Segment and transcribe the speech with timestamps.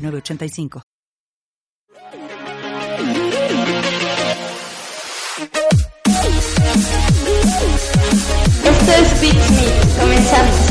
[0.00, 0.82] 985.
[8.64, 10.69] Esto es Beat Me, comenzamos.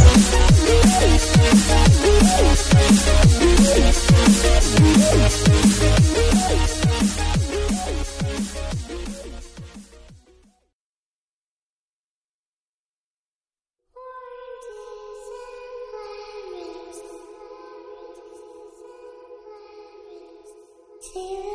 [21.15, 21.49] You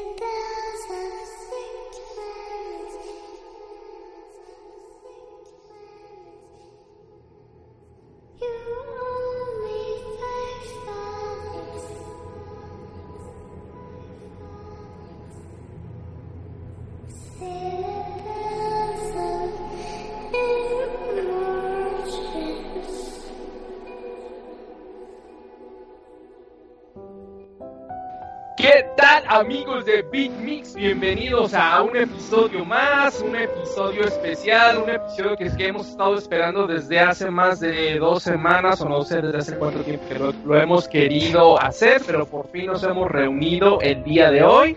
[29.44, 30.74] amigos de Big Mix?
[30.74, 36.16] Bienvenidos a un episodio más, un episodio especial, un episodio que, es que hemos estado
[36.16, 40.18] esperando desde hace más de dos semanas o no sé desde hace cuánto tiempo que
[40.18, 44.76] lo, hemos querido hacer, pero por fin nos hemos reunido el día de hoy.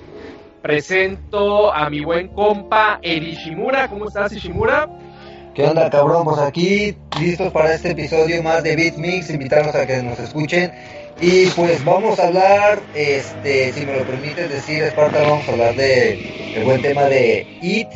[0.61, 3.87] Presento a mi buen compa Erishimura.
[3.87, 4.89] ¿Cómo estás, Ishimura?
[5.55, 6.25] ¿Qué onda, cabrón?
[6.25, 9.29] Pues aquí listos para este episodio más de Beat Mix.
[9.29, 10.73] Invitarlos a que nos escuchen
[11.19, 15.75] y pues vamos a hablar, este, si me lo permites decir, Esparta, vamos a hablar
[15.75, 17.87] de el buen tema de IT,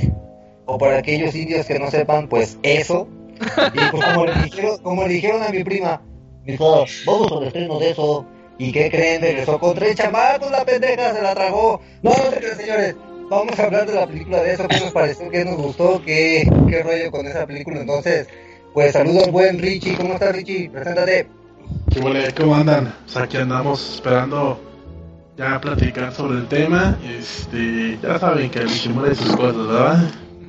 [0.65, 3.07] o para aquellos indios que no sepan, pues eso.
[3.73, 6.01] Y pues como le dijeron, como le dijeron a mi prima,
[6.45, 8.25] dijo, vamos al estreno de eso.
[8.57, 9.21] ¿Y qué creen?
[9.21, 11.81] Regresó con tres chamacos, la pendeja se la tragó.
[12.03, 12.95] No, no sé señores.
[13.29, 16.43] Vamos a hablar de la película de eso, qué nos pareció, qué nos gustó, qué,
[16.67, 17.79] qué rollo con esa película.
[17.79, 18.27] Entonces,
[18.73, 19.95] pues saludos al buen Richie.
[19.95, 20.69] ¿Cómo estás, Richie?
[20.69, 21.40] Preséntate.
[21.93, 22.93] ¿Qué ¿Cómo andan?
[23.03, 24.57] Pues aquí andamos esperando
[25.35, 26.97] ya platicar sobre el tema.
[27.03, 30.03] Este, ya saben que el Ishimura sus cosas, ¿verdad?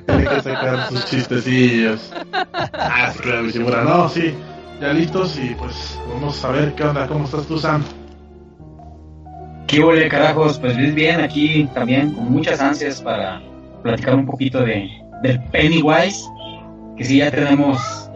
[0.07, 2.13] Tiene que sacar sus chistecillos.
[2.31, 4.33] Ah, es claro, Ishimura, no, sí.
[4.79, 7.83] Ya listos y pues vamos a ver qué onda, cómo estás tú, Sam.
[9.67, 10.57] ¿Qué huele, carajos?
[10.59, 13.41] Pues bien, aquí también con muchas ansias para
[13.81, 14.89] platicar un poquito de,
[15.21, 16.23] del Pennywise,
[16.95, 18.09] que sí ya tenemos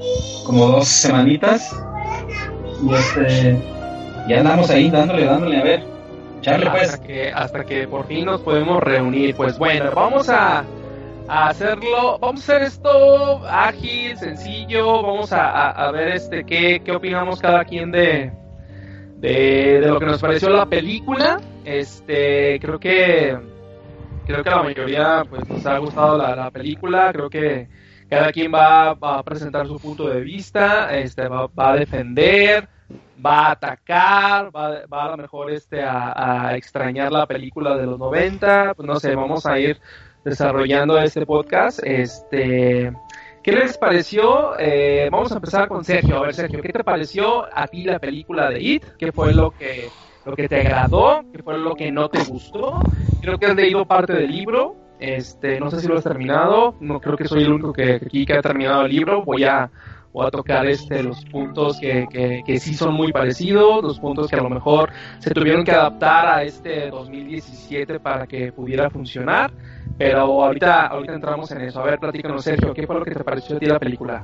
[0.45, 1.75] como dos semanitas
[2.83, 3.57] y este,
[4.27, 5.83] ya andamos ahí dándole, dándole, a ver.
[6.41, 6.93] Charle pues.
[6.93, 9.35] Hasta que, hasta que por fin nos podemos reunir.
[9.35, 10.63] Pues bueno, vamos a,
[11.27, 16.91] a hacerlo, vamos a hacer esto ágil, sencillo, vamos a, a, ver este qué, qué
[16.91, 18.31] opinamos cada quien de,
[19.17, 21.39] de, de, lo que nos pareció la película.
[21.65, 23.37] Este, creo que
[24.25, 27.67] creo que la mayoría pues nos ha gustado la, la película, creo que
[28.09, 32.67] cada quien va, a presentar su punto de vista, este, va, a defender,
[33.23, 37.99] va a atacar, va, va a lo mejor este, a, extrañar la película de los
[37.99, 39.79] 90, pues no sé, vamos a ir
[40.23, 41.79] desarrollando este podcast.
[41.83, 42.93] Este,
[43.43, 44.57] ¿Qué les pareció?
[44.59, 46.17] Eh, vamos a empezar con Sergio.
[46.17, 48.83] A ver, Sergio, ¿qué te pareció a ti la película de It?
[48.97, 49.89] ¿Qué fue lo que,
[50.25, 51.23] lo que te agradó?
[51.33, 52.79] ¿Qué fue lo que no te gustó?
[53.21, 54.86] Creo que has leído parte del libro.
[54.99, 58.25] Este, no sé si lo has terminado, no creo que soy el único que aquí
[58.25, 59.23] que ha terminado el libro.
[59.23, 59.69] Voy a,
[60.11, 64.27] voy a tocar este, los puntos que, que, que, sí son muy parecidos, los puntos
[64.27, 69.51] que a lo mejor se tuvieron que adaptar a este 2017 para que pudiera funcionar.
[69.97, 71.79] Pero ahorita, ahorita entramos en eso.
[71.79, 74.23] A ver, platícanos, Sergio, ¿qué fue lo que te pareció a ti la película?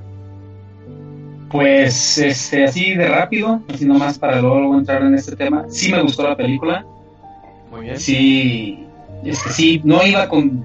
[1.50, 5.66] Pues, este, así de rápido, así nomás para luego entrar en este tema.
[5.68, 6.84] Sí me gustó la película.
[7.70, 8.00] Muy bien.
[8.00, 8.88] Sí,
[9.26, 10.64] este, sí, no iba con...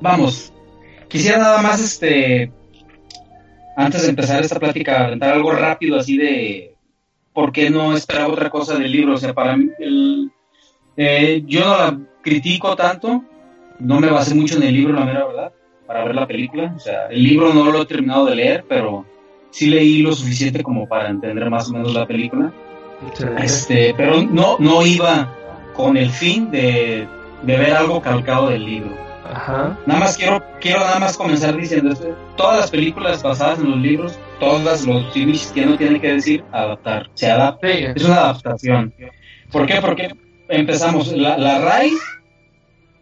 [0.00, 0.52] Vamos,
[1.08, 2.50] quisiera nada más, este,
[3.76, 6.74] antes de empezar esta plática, aventar algo rápido así de
[7.32, 9.14] por qué no esperaba otra cosa del libro.
[9.14, 10.30] O sea, para mí, el,
[10.96, 13.24] eh, yo no la critico tanto,
[13.78, 15.52] no me basé mucho en el libro, la mera verdad,
[15.86, 16.72] para ver la película.
[16.76, 19.06] O sea, el libro no lo he terminado de leer, pero
[19.50, 22.52] sí leí lo suficiente como para entender más o menos la película.
[23.38, 25.34] Este, pero no, no iba
[25.74, 27.08] con el fin de
[27.42, 28.90] de ver algo calcado del libro.
[29.32, 29.78] Ajá.
[29.86, 32.16] Nada más quiero, quiero nada más comenzar diciendo esto.
[32.36, 36.44] Todas las películas basadas en los libros, todas los cines que no tienen que decir
[36.52, 37.08] adaptar.
[37.14, 37.68] Se adapta.
[37.68, 38.92] Es una adaptación.
[39.52, 39.80] ¿Por qué?
[39.80, 40.14] Porque
[40.48, 41.92] empezamos, la, la RAI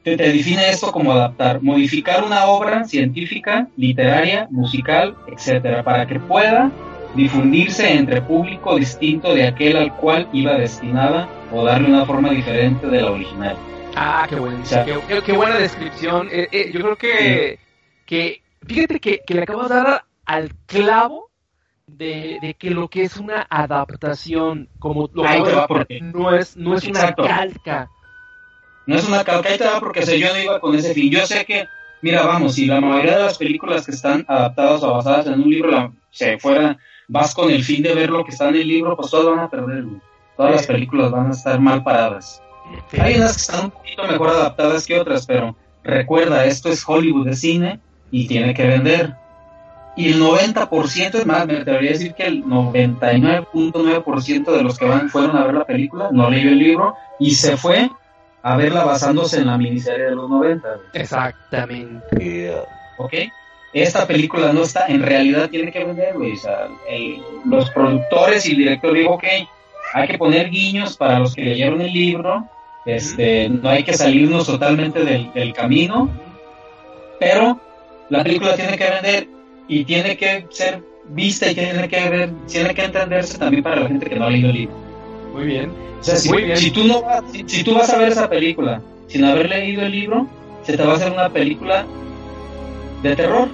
[0.02, 6.20] te, te define esto como adaptar, modificar una obra científica, literaria, musical, etcétera, para que
[6.20, 6.70] pueda
[7.14, 12.86] difundirse entre público distinto de aquel al cual iba destinada o darle una forma diferente
[12.86, 13.56] de la original.
[13.94, 16.28] Ah, qué, buen, O sea, qué, qué- qué buena descripción.
[16.30, 17.58] Eh, eh, yo creo que,
[18.06, 21.30] que fíjate que, que le acabas de dar al clavo
[21.86, 26.34] de, de que lo que es una adaptación, como lo Ahí te va, porque- no
[26.34, 27.90] es, no es una calca.
[28.86, 31.10] No es una calcaita porque o sea, yo no iba con ese fin.
[31.10, 31.66] Yo sé que,
[32.00, 35.50] mira, vamos, si la mayoría de las películas que están adaptadas o basadas en un
[35.50, 38.68] libro la, se fuera, vas con el fin de ver lo que está en el
[38.68, 39.84] libro, pues todas van a perder.
[40.36, 42.42] Todas las películas van a estar mal paradas.
[43.00, 45.54] Hay unas que están un poquito mejor adaptadas que otras, pero
[45.84, 47.80] recuerda, esto es Hollywood de cine
[48.10, 49.14] y tiene que vender.
[49.96, 54.84] Y el 90%, es más, me atrevería a decir que el 99.9% de los que
[54.84, 57.90] van fueron a ver la película, no leyó el libro y se fue
[58.42, 60.68] a verla basándose en la miniserie de los 90.
[60.68, 60.80] güey.
[60.94, 62.54] Exactamente.
[62.98, 63.12] ¿Ok?
[63.72, 66.32] Esta película no está, en realidad tiene que vender, güey.
[66.32, 69.24] O sea, el- los productores y el director dijo, ok,
[69.94, 72.46] hay que poner guiños para los que leyeron el libro,
[72.96, 76.10] este, no hay que salirnos totalmente del, del camino,
[77.20, 77.60] pero
[78.08, 79.28] la película tiene que vender
[79.68, 83.88] y tiene que ser vista y tiene que ver, tiene que entenderse también para la
[83.88, 84.76] gente que no ha leído el libro.
[85.34, 85.70] Muy bien.
[86.00, 86.56] O sea, si, Muy bien.
[86.56, 89.82] si tú no vas, si, si tú vas a ver esa película sin haber leído
[89.82, 90.26] el libro,
[90.62, 91.84] se te va a hacer una película
[93.02, 93.48] de terror,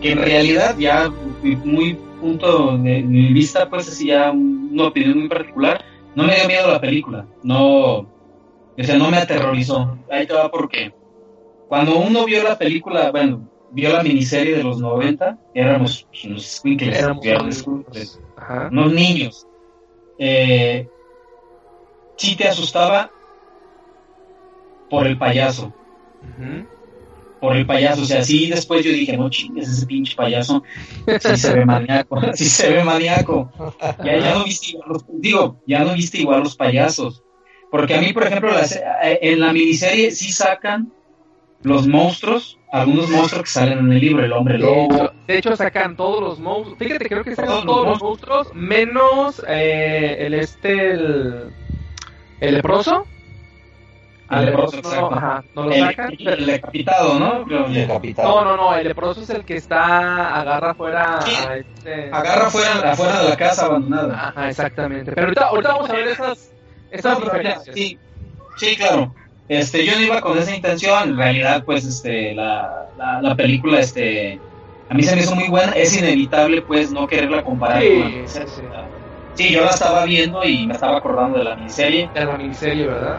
[0.00, 1.10] que en realidad ya
[1.42, 5.84] muy- muy punto de mi vista, pues así ya una opinión muy particular,
[6.14, 8.06] no me dio miedo la película, no,
[8.82, 9.98] o sea, no me aterrorizó.
[10.10, 10.92] Ahí te va porque
[11.68, 16.44] cuando uno vio la película, bueno, vio la miniserie de los 90, éramos pues, unos
[16.46, 17.66] squinkles, Éramos éramos
[18.70, 19.46] unos- niños.
[20.18, 20.88] Eh,
[22.16, 23.10] sí te asustaba
[24.88, 25.72] por el payaso,
[27.40, 28.02] por el payaso.
[28.02, 30.62] O sea, sí después yo dije, no chingues, ese pinche payaso,
[31.20, 33.50] sí se ve maníaco, sí se ve maníaco.
[34.04, 37.23] Ya, ya no viste igual los, digo, ya no viste igual los payasos.
[37.74, 40.92] Porque a mí, por ejemplo, las- eh, en la miniserie sí sacan
[41.62, 44.94] los monstruos, algunos monstruos que salen en el libro, el hombre De lobo.
[44.94, 46.78] hecho, de hecho, sacan todos los monstruos.
[46.78, 51.50] Fíjate, creo que sacan Todos todos, los monstruos, menos eh, el este, el,
[52.40, 53.08] el leproso.
[54.30, 55.14] El leproso, no, exacto.
[55.16, 56.14] ajá, no lo El, sacan.
[56.18, 57.44] el decapitado, ¿no?
[57.44, 61.32] No, no, no, el leproso es el que está, agarra fuera Sí.
[61.48, 62.10] a este...
[62.12, 64.28] Agarra fuera, afuera de la casa abandonada.
[64.28, 65.10] Ajá, exactamente.
[65.12, 66.53] Pero ahorita, ahorita vamos a ver esas,
[66.98, 67.74] esas diferencias.
[67.74, 67.98] sí,
[68.56, 69.14] sí, claro.
[69.48, 71.10] Este, yo no iba con esa intención.
[71.10, 74.40] En realidad, pues, este, la, la, la película, este,
[74.88, 75.72] a mí se me hizo muy buena.
[75.72, 78.48] Es inevitable, pues, no quererla comparar Sí, con la sí, miniserie.
[78.48, 78.62] sí.
[79.34, 82.08] Sí, yo la estaba viendo y me estaba acordando de la miniserie.
[82.14, 83.18] De la miniserie, ¿verdad?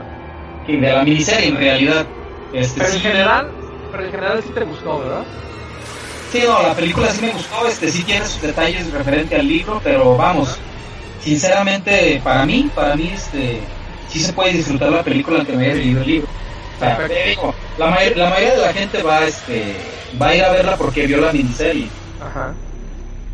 [0.68, 2.06] Y de la miniserie, en realidad.
[2.54, 3.52] Este, Pero sí, en general,
[3.92, 5.24] pero en general sí te gustó, ¿verdad?
[6.32, 7.68] Sí, no, la película sí me gustó.
[7.68, 10.58] Este, sí tiene sus detalles referente al libro, pero vamos.
[11.26, 15.76] Sinceramente, para mí, para mí, este, sí se puede disfrutar la película aunque me haya
[15.76, 16.32] leído el libro.
[16.32, 20.44] O sea, digo, la, mayor- la mayoría de la gente va, este, va a ir
[20.44, 21.96] a verla porque vio la miniserie.
[22.20, 22.62] Ajá.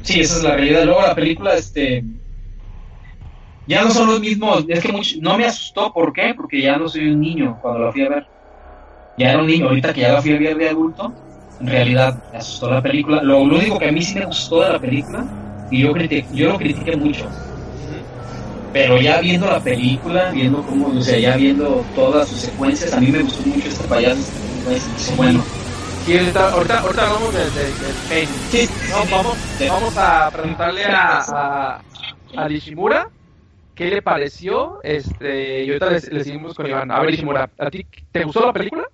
[0.03, 0.85] Sí, esa es la realidad.
[0.85, 2.03] Luego la película, este,
[3.65, 4.65] ya no son los mismos.
[4.67, 6.33] Es que mucho- no me asustó, ¿por qué?
[6.35, 8.29] Porque ya no soy un niño cuando la fui a ver.
[9.17, 11.17] Ya era un niño, ahorita que ya la fui a ver de adulto,
[11.59, 13.23] en realidad me asustó la película.
[13.23, 15.29] Lo, lo único que a mí sí me gustó de la película,
[15.69, 17.37] y yo, criti- yo lo critiqué mucho,
[18.73, 22.99] pero ya viendo la película, viendo cómo, o sea, ya viendo todas sus secuencias, a
[22.99, 24.21] mí me gustó mucho este payaso,
[24.69, 25.43] este, bueno.
[26.05, 28.27] Sí, ahorita, ahorita, ahorita hablamos del de.
[28.49, 29.37] Sí, No, vamos,
[29.69, 31.81] vamos a preguntarle a, a,
[32.35, 33.09] a Nishimura
[33.75, 34.79] qué le pareció.
[34.83, 36.89] Este, y ahorita le, le seguimos con Iván.
[36.91, 38.85] A ver, Nishimura, ¿a ti te gustó la película?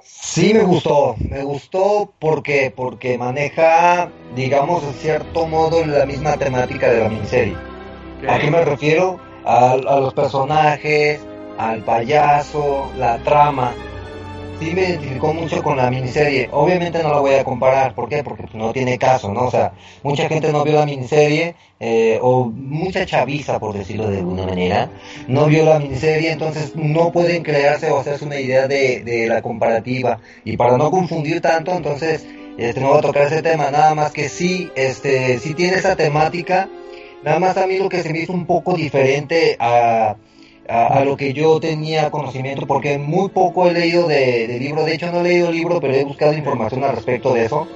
[0.00, 6.90] Sí me gustó, me gustó porque porque maneja, digamos, de cierto modo la misma temática
[6.90, 7.56] de la miniserie.
[8.28, 9.18] ¿A qué me refiero?
[9.44, 11.20] A, a los personajes,
[11.58, 13.72] al payaso, la trama.
[14.60, 16.48] Sí me identificó mucho con la miniserie.
[16.52, 17.94] Obviamente no la voy a comparar.
[17.94, 18.22] ¿Por qué?
[18.22, 19.46] Porque no tiene caso, ¿no?
[19.46, 19.72] O sea,
[20.04, 24.88] mucha gente no vio la miniserie, eh, o mucha chaviza, por decirlo de alguna manera,
[25.26, 29.42] no vio la miniserie, entonces no pueden crearse o hacerse una idea de, de la
[29.42, 30.20] comparativa.
[30.44, 32.24] Y para no confundir tanto, entonces
[32.56, 33.70] este, no voy a tocar ese tema.
[33.72, 36.68] Nada más que sí, este, sí tiene esa temática.
[37.24, 40.16] Nada más a mí lo que se me hizo un poco diferente a,
[40.68, 44.94] a, lo que yo tenía conocimiento, porque muy poco he leído de, de libro, de
[44.94, 47.68] hecho no he leído el libro, pero he buscado información al respecto de eso.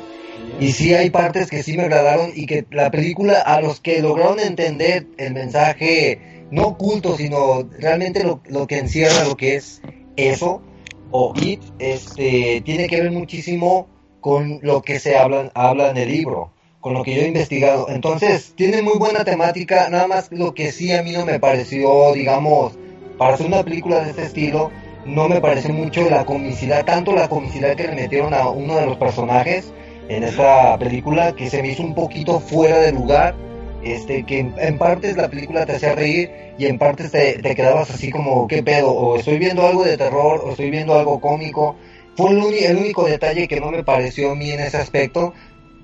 [0.60, 4.00] Y sí hay partes que sí me agradaron y que la película, a los que
[4.00, 9.82] lograron entender el mensaje, no oculto, sino realmente lo, lo que encierra lo que es
[10.16, 10.62] eso,
[11.10, 13.88] o It, este, tiene que ver muchísimo
[14.20, 17.88] con lo que se habla, habla en el libro, con lo que yo he investigado.
[17.88, 22.12] Entonces, tiene muy buena temática, nada más lo que sí a mí no me pareció,
[22.12, 22.78] digamos,
[23.18, 24.70] para hacer una película de este estilo,
[25.04, 28.86] no me pareció mucho la comicidad, tanto la comicidad que le metieron a uno de
[28.86, 29.72] los personajes
[30.08, 33.34] en esta película, que se me hizo un poquito fuera de lugar,
[33.82, 37.90] este, que en, partes la película te hacía reír y en partes te, te, quedabas
[37.90, 38.90] así como, ¿qué pedo?
[38.90, 41.76] O estoy viendo algo de terror, o estoy viendo algo cómico.
[42.16, 45.34] Fue el, el único detalle que no me pareció a mí en ese aspecto,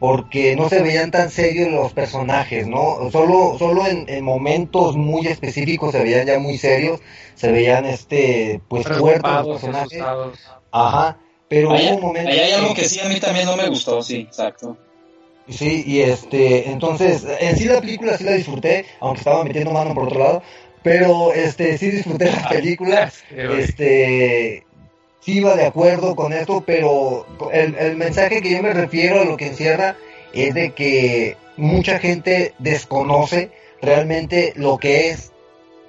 [0.03, 3.09] porque no se veían tan serios los personajes, ¿no?
[3.13, 6.99] Solo, solo en, en, momentos muy específicos se veían ya muy serios,
[7.37, 10.03] se veían este, pues fuertes los personajes.
[10.73, 11.19] Ajá,
[11.49, 12.33] pero hubo un momento.
[12.33, 14.77] Ahí hay algo que sí a mí también no me gustó, sí, exacto.
[15.49, 19.95] Sí, y este, entonces, en sí la película sí la disfruté, aunque estaba metiendo mano
[19.95, 20.43] por otro lado,
[20.83, 24.67] pero este, sí disfruté la película, este,
[25.23, 29.25] sí iba de acuerdo con esto, pero el, el mensaje que yo me refiero a
[29.25, 29.97] lo que encierra
[30.33, 33.51] es de que mucha gente desconoce
[33.81, 35.33] realmente lo que es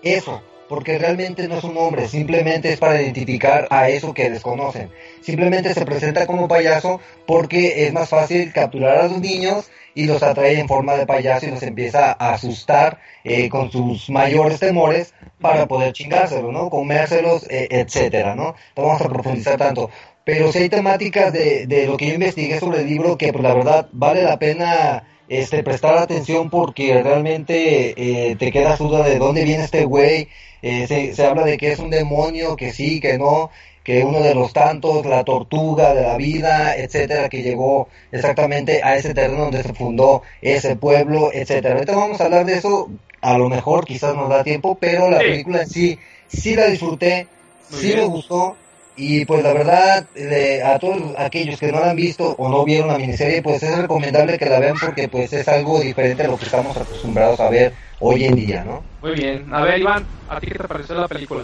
[0.01, 4.89] eso, porque realmente no es un nombre, simplemente es para identificar a eso que desconocen.
[5.21, 10.23] Simplemente se presenta como payaso porque es más fácil capturar a los niños y los
[10.23, 15.13] atrae en forma de payaso y los empieza a asustar eh, con sus mayores temores
[15.39, 16.69] para poder chingárselos, ¿no?
[16.69, 18.55] Comérselos, eh, etcétera, ¿no?
[18.75, 19.89] No vamos a profundizar tanto.
[20.25, 23.43] Pero si hay temáticas de, de lo que yo investigué sobre el libro que, pues
[23.43, 25.03] la verdad, vale la pena
[25.39, 27.93] este, prestar atención porque realmente
[28.31, 30.27] eh, te quedas duda de dónde viene este güey.
[30.61, 33.49] Eh, se, se, habla de que es un demonio, que sí, que no,
[33.83, 38.95] que uno de los tantos, la tortuga de la vida, etcétera, que llegó exactamente a
[38.95, 41.75] ese terreno donde se fundó ese pueblo, etcétera.
[41.75, 42.89] Ahorita vamos a hablar de eso,
[43.21, 45.25] a lo mejor quizás nos da tiempo, pero la sí.
[45.25, 47.27] película en sí, sí la disfruté,
[47.71, 47.99] Muy sí bien.
[47.99, 48.55] me gustó.
[48.95, 52.63] Y pues la verdad, eh, a todos aquellos que no la han visto o no
[52.63, 56.27] vieron la miniserie, pues es recomendable que la vean porque pues es algo diferente a
[56.27, 58.83] lo que estamos acostumbrados a ver hoy en día, ¿no?
[59.01, 59.51] Muy bien.
[59.51, 61.41] A ver, Iván, ¿a ti qué te pareció la película?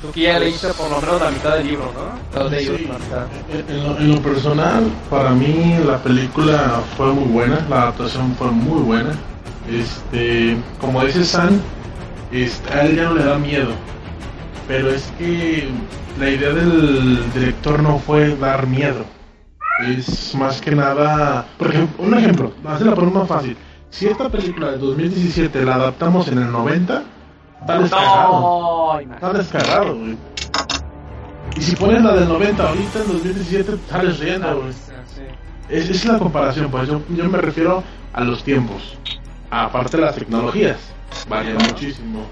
[0.00, 2.38] Tú que ya leíste por lo menos la mitad del libro, ¿no?
[2.40, 3.26] Los de ellos, Sí, la mitad.
[3.68, 8.50] en, lo, en lo personal, para mí la película fue muy buena, la adaptación fue
[8.50, 9.10] muy buena.
[9.70, 11.60] Este, como dice San,
[12.32, 13.72] este, a él ya no le da miedo,
[14.66, 15.68] pero es que
[16.18, 19.04] la idea del director no fue dar miedo.
[19.86, 23.56] Es más que nada, por ejemplo, un ejemplo, hacerla por más fácil.
[23.90, 27.02] Si esta película de 2017 la adaptamos en el 90,
[27.60, 28.30] está descargado.
[28.30, 30.16] No, Está descargado, güey.
[31.56, 34.72] Y si pones la del 90 ahorita en 2017, sales riendo, güey.
[35.68, 37.82] Es, es la comparación, pues yo, yo me refiero
[38.12, 38.98] a los tiempos.
[39.50, 40.78] Aparte de las tecnologías,
[41.28, 42.26] varían muchísimo.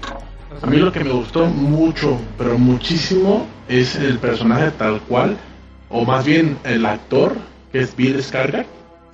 [0.61, 5.37] A mí lo que me gustó mucho, pero muchísimo, es el personaje tal cual,
[5.89, 7.35] o más bien el actor,
[7.71, 8.65] que es Bill Skarsgård.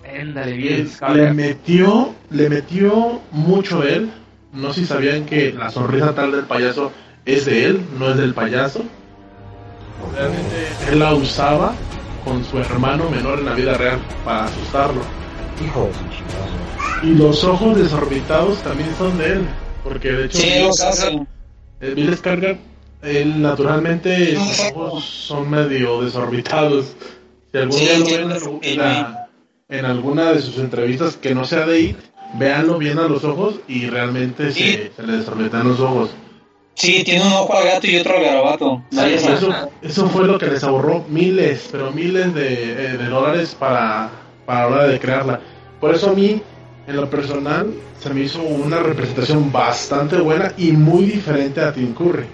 [0.03, 4.11] Éndale, Él bien, le metió, le metió mucho él.
[4.51, 6.91] No sé si sabían que la sonrisa tal del payaso
[7.25, 8.83] es de él, no es del payaso.
[10.13, 11.73] Realmente él la usaba
[12.25, 15.01] con su hermano menor en la vida real para asustarlo.
[15.63, 17.07] Hijo de su.
[17.07, 19.47] Y los ojos desorbitados también son de él.
[19.83, 20.69] Porque de hecho, Sí, Bill.
[20.69, 21.27] Skarsgård-
[21.95, 22.57] Bill Skarsgård,
[23.03, 26.93] él naturalmente sus ojos son medio desorbitados.
[27.51, 29.27] Si algún Sí, día lo ven en, la-
[29.69, 31.97] en alguna de sus entrevistas que no sea de IT,
[32.35, 34.59] véanlo bien a los ojos y realmente Sí.
[34.61, 36.11] se, se le desorbitan los ojos.
[36.75, 38.81] Sí, tiene un ojo al gato y otro al garabato.
[38.91, 39.49] Sí, eso,
[39.81, 44.09] eso fue lo que les ahorró miles, pero miles de, eh, de dólares para,
[44.45, 45.41] para la hora de crearla.
[45.81, 46.41] Por eso a mí,
[46.87, 51.93] en lo personal, se me hizo una representación bastante buena y muy diferente a Tim
[51.93, 52.25] Curry.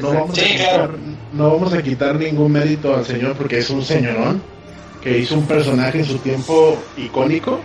[0.00, 0.94] No vamos, a quitar, claro.
[1.32, 4.40] no vamos a quitar ningún mérito al señor porque es un señorón
[5.02, 7.58] que hizo un personaje en su tiempo icónico,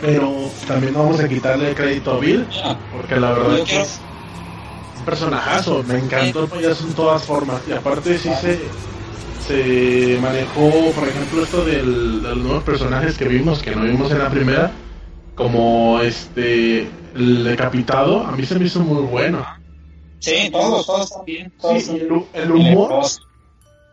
[0.00, 0.32] pero
[0.66, 2.46] también no vamos a quitarle el crédito a Bill
[2.96, 3.84] porque la verdad es quiero-
[4.98, 7.60] un personajazo, me encantó el payaso en todas formas.
[7.68, 8.58] Y aparte sí se,
[9.46, 14.10] se manejó, por ejemplo, esto del, de los nuevos personajes que vimos, que no vimos
[14.10, 14.72] en la primera,
[15.38, 19.46] como este el decapitado, a mí se me hizo muy bueno.
[20.18, 21.52] Sí, todos, todos están bien.
[21.60, 23.04] Todos Sí, el, el humor,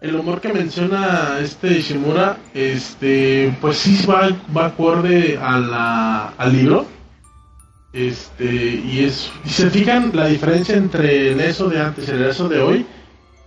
[0.02, 6.52] el humor que menciona este Ishimura, este, pues sí va, va acorde a la, al
[6.52, 6.86] libro.
[7.94, 12.26] Este, y es, si se fijan la diferencia entre el eso de antes y el
[12.26, 12.86] eso de hoy,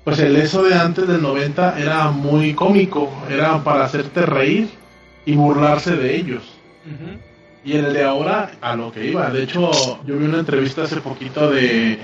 [0.05, 4.71] pues el eso de antes del 90 era muy cómico, era para hacerte reír
[5.27, 6.43] y burlarse de ellos.
[7.65, 9.29] Y el de ahora, a lo que iba.
[9.31, 9.71] De hecho,
[10.07, 11.99] yo vi una entrevista hace poquito de,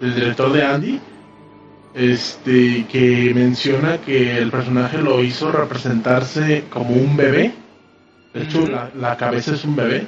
[0.00, 1.00] del director de Andy,
[1.94, 7.52] este, que menciona que el personaje lo hizo representarse como un bebé.
[8.32, 10.06] De hecho, la, la cabeza es un bebé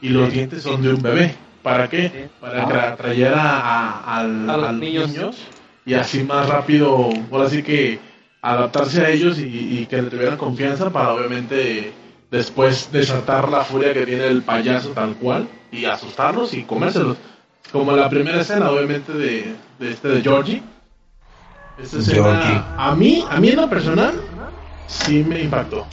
[0.00, 1.34] y los dientes son de un bebé.
[1.62, 2.28] ¿Para qué?
[2.40, 5.08] Para que atrayera a, al- A los a los niños.
[5.10, 5.36] niños.
[5.84, 7.98] y así más rápido, ahora sí que
[8.40, 11.92] adaptarse a ellos y, y que le tuvieran confianza para obviamente
[12.36, 17.16] después desatar la furia que tiene el payaso tal cual y asustarlos y comérselos.
[17.72, 20.62] Como la primera escena, obviamente, de, de este de Georgie.
[21.82, 22.62] Esta escena, Georgie.
[22.76, 24.20] a mí, a mí en lo personal,
[24.86, 25.86] sí me impactó.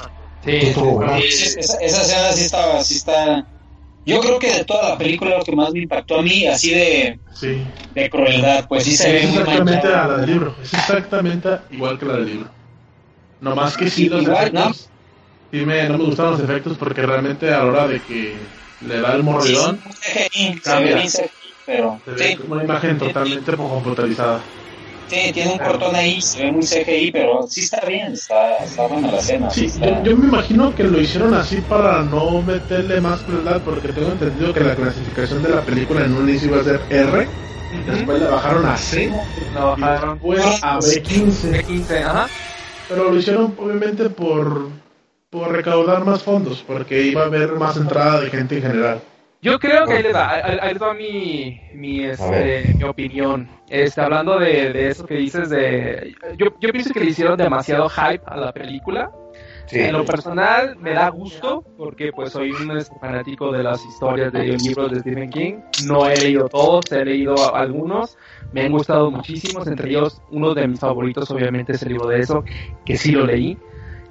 [0.45, 0.51] Sí.
[0.57, 3.45] Esa, esa escena sí está, sí está.
[4.05, 6.71] Yo creo que de toda la película lo que más me impactó a mí, así
[6.71, 7.63] de, Sí.
[7.95, 10.55] de crueldad, pues sí se ve muy exactamente a la del libro.
[10.61, 12.49] Es exactamente igual que la del libro.
[13.39, 14.89] No más que sí, los Igual, efectos.
[15.53, 18.39] Sí, me, no me gustaron los efectos porque realmente a la hora de que
[18.79, 20.89] le da el mordidón, Sí, CGI, se Cambia.
[20.89, 24.43] ve bien CGI, pero se ve sí, como una imagen totalmente computarizada.
[25.07, 28.87] sí, tiene un cortón ahí, se ve muy CGI, pero sí está bien, está, está
[28.87, 29.49] buena la escena.
[29.51, 33.61] Sí, está- yo, yo me imagino que lo hicieron así para no meterle más crueldad
[33.63, 36.81] porque tengo entendido que la clasificación de la película en un inicio iba a ser
[36.89, 37.29] R,
[37.85, 40.17] después la bajaron a C y bajaron.
[40.17, 41.51] después a B15.
[41.51, 42.31] De 15, ajá.
[42.87, 44.82] Pero lo hicieron obviamente por,
[45.33, 48.99] por recaudar más fondos, porque iba a haber más entrada de gente en general.
[49.41, 53.49] Yo creo que ahí les va, ahí- les va mi, mi, este, mi opinión.
[53.69, 56.15] Este, hablando de, de eso que dices de...
[56.37, 59.11] Yo, yo pienso que le hicieron demasiado hype a la película.
[59.65, 59.79] Sí.
[59.79, 64.31] En lo personal me da gusto porque pues soy un este, fanático de las historias
[64.31, 65.53] de libros de Stephen King.
[65.87, 68.17] No he leído todos, he leído a- algunos.
[68.53, 72.19] Me han gustado muchísimos, entre ellos uno de mis favoritos obviamente es el libro de
[72.19, 72.43] eso,
[72.85, 73.57] que sí lo leí.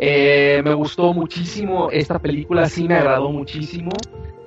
[0.05, 3.91] Eh, me gustó muchísimo esta película, sí me agradó muchísimo.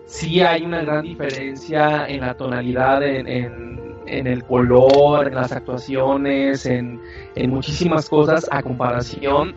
[0.06, 5.54] Sí hay una gran diferencia en la tonalidad, en, en- en el color, en las
[5.54, 7.00] actuaciones, en,
[7.36, 9.56] en muchísimas cosas a comparación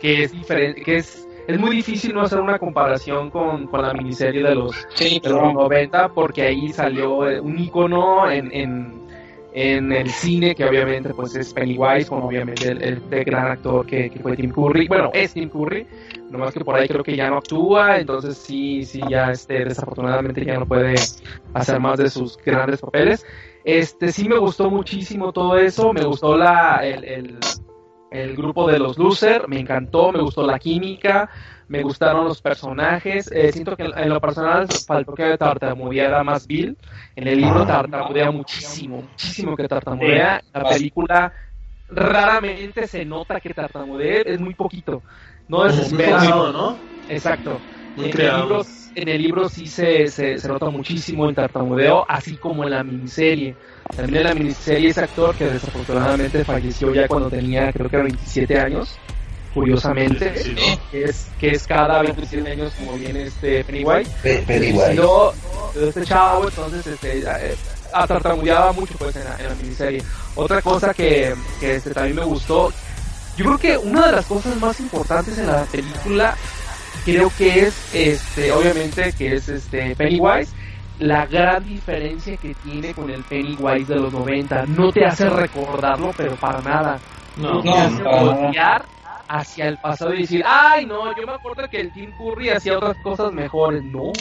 [0.00, 3.92] que es diferente, que es, es muy difícil no hacer una comparación con, con la
[3.92, 8.50] miniserie de los, Sí, de los pero 90 porque ahí salió eh, un icono en,
[8.52, 9.01] en,
[9.54, 14.08] en el cine que obviamente pues es Pennywise con obviamente el, el- gran actor que,
[14.10, 14.88] que fue Tim Curry.
[14.88, 15.86] Bueno es Tim Curry
[16.30, 20.44] nomás que por ahí creo que ya no actúa entonces sí sí ya este desafortunadamente
[20.44, 20.94] ya no puede
[21.52, 23.24] hacer más de sus grandes papeles.
[23.64, 27.38] Este sí me gustó muchísimo todo eso me gustó la el, el,
[28.12, 31.28] el grupo de los loser me encantó me gustó la química
[31.72, 33.30] me gustaron los personajes.
[33.32, 36.76] eh, siento que en lo personal faltó que tartamudeara más Bill.
[37.16, 40.42] En el libro tartamudea muchísimo, muchísimo que tartamudea.
[40.52, 41.32] La película
[41.88, 45.02] raramente se nota que tartamudea, es muy poquito.
[45.48, 46.76] No Como muy ¿no?
[47.08, 47.58] Exacto.
[47.96, 48.42] Muy En el, creado.
[48.42, 52.70] libro, en el libro sí se, se, se nota muchísimo el tartamudeo, así como en
[52.70, 53.54] la miniserie.
[53.96, 58.58] También en la miniserie ese actor que desafortunadamente falleció ya cuando tenía creo que 27
[58.58, 58.98] años,
[59.52, 60.90] curiosamente, Sí, ¿no?
[60.90, 64.10] que es, que es cada 27 años como viene este Pennywise.
[64.22, 64.94] Pe- Pennywise.
[64.96, 65.32] Yo,
[65.80, 67.24] este chavo, entonces, este,
[67.92, 70.02] atartamudeaba mucho pues en la, en la miniserie.
[70.34, 72.72] Otra cosa que, que este, también me gustó,
[73.36, 76.34] yo creo que una de las cosas más importantes en la película,
[77.02, 80.52] creo que es, este, obviamente, que es este Pennywise,
[80.98, 84.66] la gran diferencia que tiene con el Pennywise de los 90.
[84.66, 87.00] No te hace recordarlo, pero para nada.
[87.36, 88.34] No, te no, hace para nada.
[88.42, 88.84] voltear
[89.28, 92.76] hacia el pasado y decir, ay, no, yo me acuerdo que el Tim Curry hacía
[92.76, 93.82] otras cosas mejores.
[93.84, 94.12] No.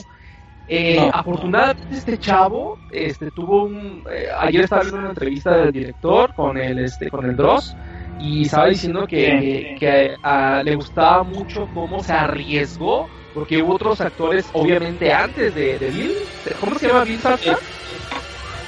[0.68, 1.10] Eh, No.
[1.12, 6.58] Afortunadamente este chavo este tuvo un eh, ayer estaba viendo una entrevista del director con
[6.58, 7.76] el este con el Dross
[8.24, 14.02] y estaba diciendo que, que a- le gustaba mucho cómo se arriesgó porque hubo otros
[14.02, 16.16] actores obviamente antes de, de Bill
[16.60, 17.60] ¿cómo se llama Bill Skarsgård?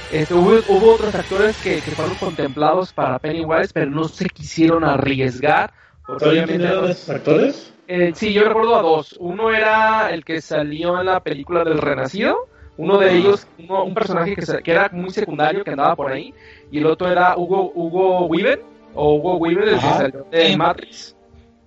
[0.09, 4.83] Este, hubo, hubo otros actores que, que fueron contemplados para Pennywise pero no se quisieron
[4.83, 5.73] arriesgar
[6.05, 7.73] porque ¿Sabes quién obviamente eran esos actores?
[7.87, 9.13] eh, sí, yo recuerdo a dos.
[9.19, 12.37] Uno era el que salió en la película del Renacido.
[12.75, 16.11] Uno de ellos, uno- un personaje que, se- que era muy secundario, que andaba por
[16.11, 16.33] ahí.
[16.69, 20.57] Y el otro era Hugo, Hugo Weaver, o Hugo Weaver, el que salió de.
[20.57, 21.15] Matrix.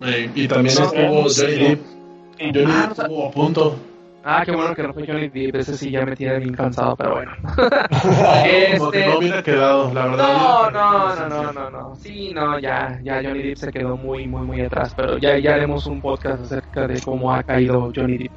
[0.03, 1.69] Eh, y también No, estuvo sí, Johnny no.
[1.69, 1.81] Depp.
[2.39, 3.77] Johnny Depp no sab- estuvo a punto.
[4.29, 5.55] Ah, qué bueno que no fue Johnny Depp.
[5.55, 7.31] Ese sí ya me tiene bien cansado, pero bueno.
[8.77, 10.27] Como que Este- no hubiera quedado, la verdad.
[10.27, 11.95] No, no, no, no, no, no.
[11.95, 14.95] Sí, no, ya, ya Johnny Depp se quedó muy, muy, muy atrás.
[14.97, 18.33] Pero ya, ya haremos un podcast acerca de cómo ha caído Johnny Depp.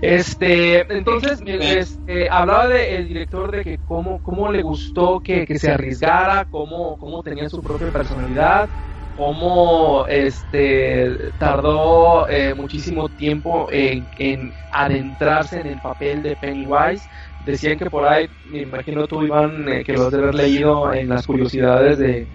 [0.00, 5.60] Este, entonces, este, hablaba de, el director de que cómo, cómo le gustó que, que
[5.60, 8.68] se arriesgara, cómo, cómo tenía su propia personalidad.
[9.16, 17.08] Cómo este tardó eh, muchísimo tiempo en, en adentrarse en el papel de Pennywise
[17.44, 20.92] decían que por ahí, me imagino tú, Iván, eh, que lo has de haber leído
[20.92, 22.26] en las curiosidades de,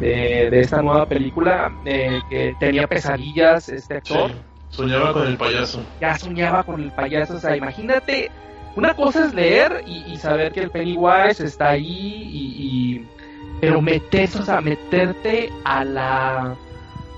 [0.00, 4.30] de, esta nueva película, eh, que tenía pesadillas este actor.
[4.70, 5.84] soñaba con el payaso.
[6.00, 8.30] Ya soñaba con el payaso, o sea, imagínate,
[8.76, 13.06] una cosa es leer y, saber que el Pennywise está ahí y,
[13.60, 16.56] pero metes, o sea, meterte a la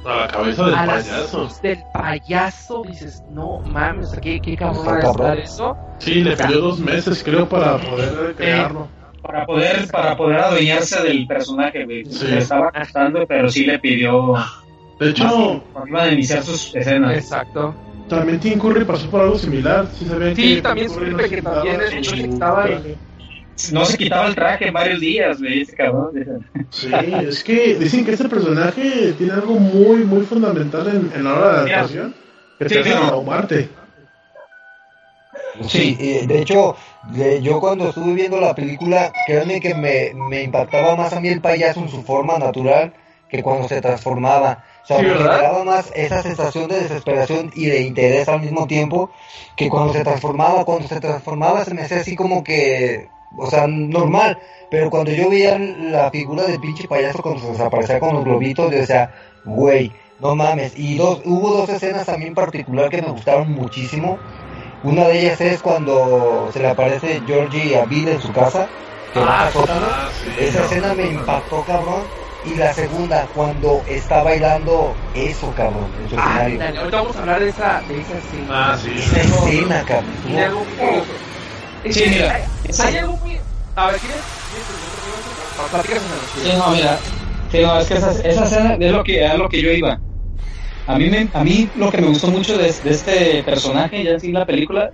[0.07, 1.49] a la cabeza del payaso.
[1.63, 5.77] del payaso, dices, no mames, ¿qué, qué cabrón a estar eso?
[5.99, 8.89] Sí, le pidió dos meses, creo, para poder crearlo.
[9.23, 12.05] para poder, para poder adueñarse del personaje, güey.
[12.05, 14.35] Le estaba cantando, pero sí le pidió.
[15.01, 17.17] De hecho, iban a iniciar sus escenas.
[17.17, 17.75] Exacto.
[18.09, 19.89] También Tim Curry pasó por algo similar.
[19.93, 22.69] Sí, sí también supe que también estaba
[23.73, 26.45] no se quitaba el traje en varios días, güey, ese cabrón.
[26.71, 26.91] Sí,
[27.27, 31.65] es que dicen que este personaje tiene algo muy, muy fundamental en, en la hora
[31.65, 32.15] de adaptación,
[32.59, 33.69] que te hace traumarte.
[35.69, 35.95] Sí,
[36.27, 36.77] de hecho,
[37.43, 41.41] yo cuando estuve viendo la película, créanme que me, me impactaba más a mí el
[41.41, 42.93] payaso en su forma natural
[43.29, 44.65] que cuando se transformaba.
[44.83, 49.11] O sea, me generaba más esa sensación de desesperación y de interés al mismo tiempo
[49.57, 50.65] que cuando se transformaba.
[50.65, 54.39] Cuando se transformaba se me hacía así como que o sea, normal.
[54.71, 58.71] Pero cuando yo veía la figura del pinche payaso cuando se desaparecía con los globitos,
[58.71, 59.13] yo decía,
[59.45, 60.73] güey, no mames.
[60.77, 64.19] Y dos, hubo dos escenas también particular que me gustaron muchísimo.
[64.83, 68.69] Una de ellas es cuando se le aparece Georgie a Bill en su casa,
[69.13, 69.51] que ah,
[70.39, 72.03] Esa escena me impactó, cabrón.
[72.45, 76.81] Y la segunda, cuando está bailando eso, cabrón, en su ah, escenario.
[76.81, 78.47] ahorita vamos a hablar de esa, de esa escena.
[78.51, 78.93] Ah, sí.
[78.97, 80.13] Esa escena, cabrón.
[81.91, 82.41] Sí, mira.
[82.85, 83.39] ¿Hay algo muy...
[83.77, 84.23] A ver, ¿quieres?
[86.43, 86.99] Sí, no, mira.
[87.51, 90.01] Sí, no, es que esa, esa escena es lo que, es lo que yo iba.
[90.87, 94.17] A mí, me, a mí lo que me gustó mucho de, de este personaje, ya
[94.23, 94.91] en la película,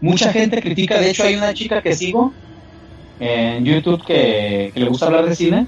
[0.00, 2.34] mucha gente critica, de hecho hay una chica que sigo
[3.18, 5.66] en YouTube que, que, le gusta hablar de cine,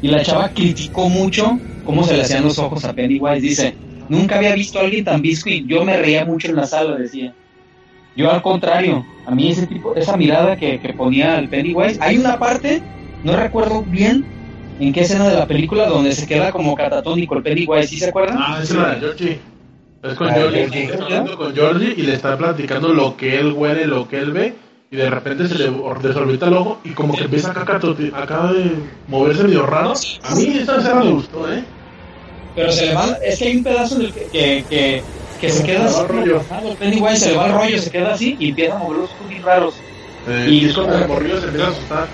[0.00, 3.76] y la chava criticó mucho cómo se le hacían los ojos a Pennywise, dice,
[4.08, 7.34] nunca había visto a alguien tan y yo me reía mucho en la sala, decía.
[8.16, 12.16] Yo al contrario, a mí ese tipo, esa mirada que, que ponía el Pennywise, hay
[12.16, 12.82] una parte,
[13.22, 14.24] no recuerdo bien
[14.80, 18.08] en qué escena de la película donde se queda como catatónico el Pennywise, ¿sí se
[18.08, 18.38] acuerdan?
[18.40, 19.40] Ah, es la de Georgie.
[20.02, 23.86] Es con Georgie, está hablando con Georgie y le está platicando lo que él huele,
[23.86, 24.54] lo que él ve,
[24.90, 25.70] y de repente se le
[26.02, 27.80] desorbita el ojo y como que empieza acá,
[28.14, 28.70] acá de
[29.08, 29.94] moverse medio raro.
[30.22, 31.64] A mí esta escena me gustó, ¿eh?
[32.54, 35.02] Pero se le va, es que hay un pedazo en el que, que que
[35.40, 36.02] se queda así.
[36.78, 39.42] Pennywise se le va el rollo, se queda así y empieza a mover los ojos
[39.42, 39.74] raros.
[40.28, 42.08] Eh, y es como el morrillo se empieza a asustar.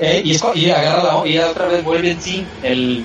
[0.00, 2.46] Eh, y, es, y agarra la y otra vez vuelve en sí.
[2.62, 3.04] El,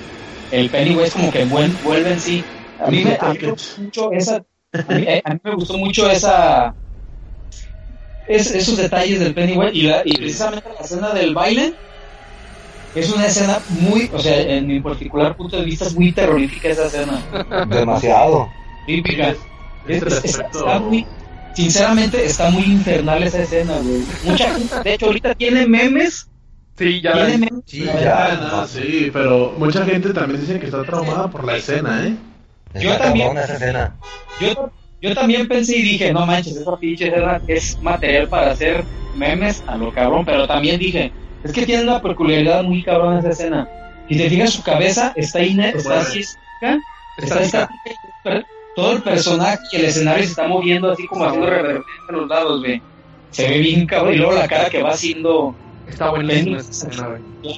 [0.52, 2.44] el Pennywise como que vuelve en sí.
[2.80, 4.36] A mí, me, a mí me gustó mucho esa.
[4.74, 6.74] A mí, eh, a mí me gustó mucho esa.
[8.28, 11.74] Es, esos detalles del Pennywise y, la, y precisamente la escena del baile
[12.94, 16.70] es una escena muy, o sea, en mi particular punto de vista es muy terrorífica
[16.70, 17.22] esa escena.
[17.70, 18.50] Demasiado.
[19.88, 21.06] Está muy,
[21.54, 24.04] sinceramente, está muy infernal esa escena, güey.
[24.24, 26.28] Mucha gente, de hecho, ahorita tiene memes.
[26.78, 27.14] Sí, ya.
[27.14, 31.58] Tiene memes, sí, ya, sí, pero mucha gente también dice que está traumada por la
[31.58, 32.16] escena, ¿eh?
[32.80, 33.38] Yo también.
[34.40, 38.84] Yo, yo también pensé y dije, no manches, esa pinche escena es material para hacer
[39.16, 41.12] memes a lo cabrón, pero también dije,
[41.44, 43.68] es que tiene una peculiaridad muy cabrón esa escena.
[44.08, 46.80] Si te fijas, su cabeza está, ina, está así, está,
[47.18, 47.70] está, está,
[48.76, 52.28] todo el personaje y el escenario se está moviendo así como haciendo reverber a los
[52.28, 52.82] lados, ve.
[53.32, 54.14] Se ve bien cabrón.
[54.14, 55.56] Y luego la cara que va haciendo.
[55.88, 56.58] Está buenísimo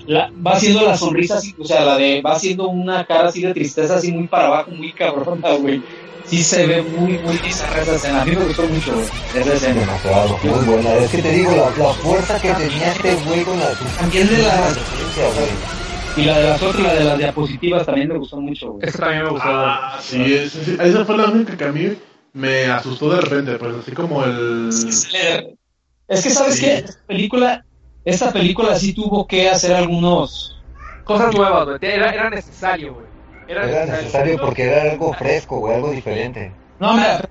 [0.08, 2.22] la, Va haciendo la sonrisa así, o sea, la de.
[2.22, 5.82] Va haciendo una cara así de tristeza, así muy para abajo, muy cabrona, güey.
[6.26, 8.22] Sí se ve muy, muy bizarra esa escena.
[8.22, 9.06] A mí me gustó mucho, güey.
[9.36, 9.82] Esa escena.
[9.82, 10.94] Demasiado, muy buena.
[10.96, 13.72] Es que te digo, la, la fuerza que tenía este güey con la.
[14.00, 14.74] También de la.
[16.16, 19.24] Y la de las otras, la de las diapositivas también me gustó mucho, Esa también
[19.24, 19.48] me gustó.
[19.50, 21.98] Ah, sí, esa fue la única que a mí
[22.34, 24.70] me asustó de repente, pues así como el...
[24.70, 26.76] Es que, ¿sabes qué?
[26.76, 27.66] Esta película,
[28.06, 30.62] esta película sí tuvo que hacer algunos...
[31.04, 31.78] Cosas nuevas, güey.
[31.82, 33.06] Era, necesario, güey.
[33.48, 36.52] Era, necesario, porque era algo fresco, güey, algo diferente.
[36.80, 37.28] No, mira,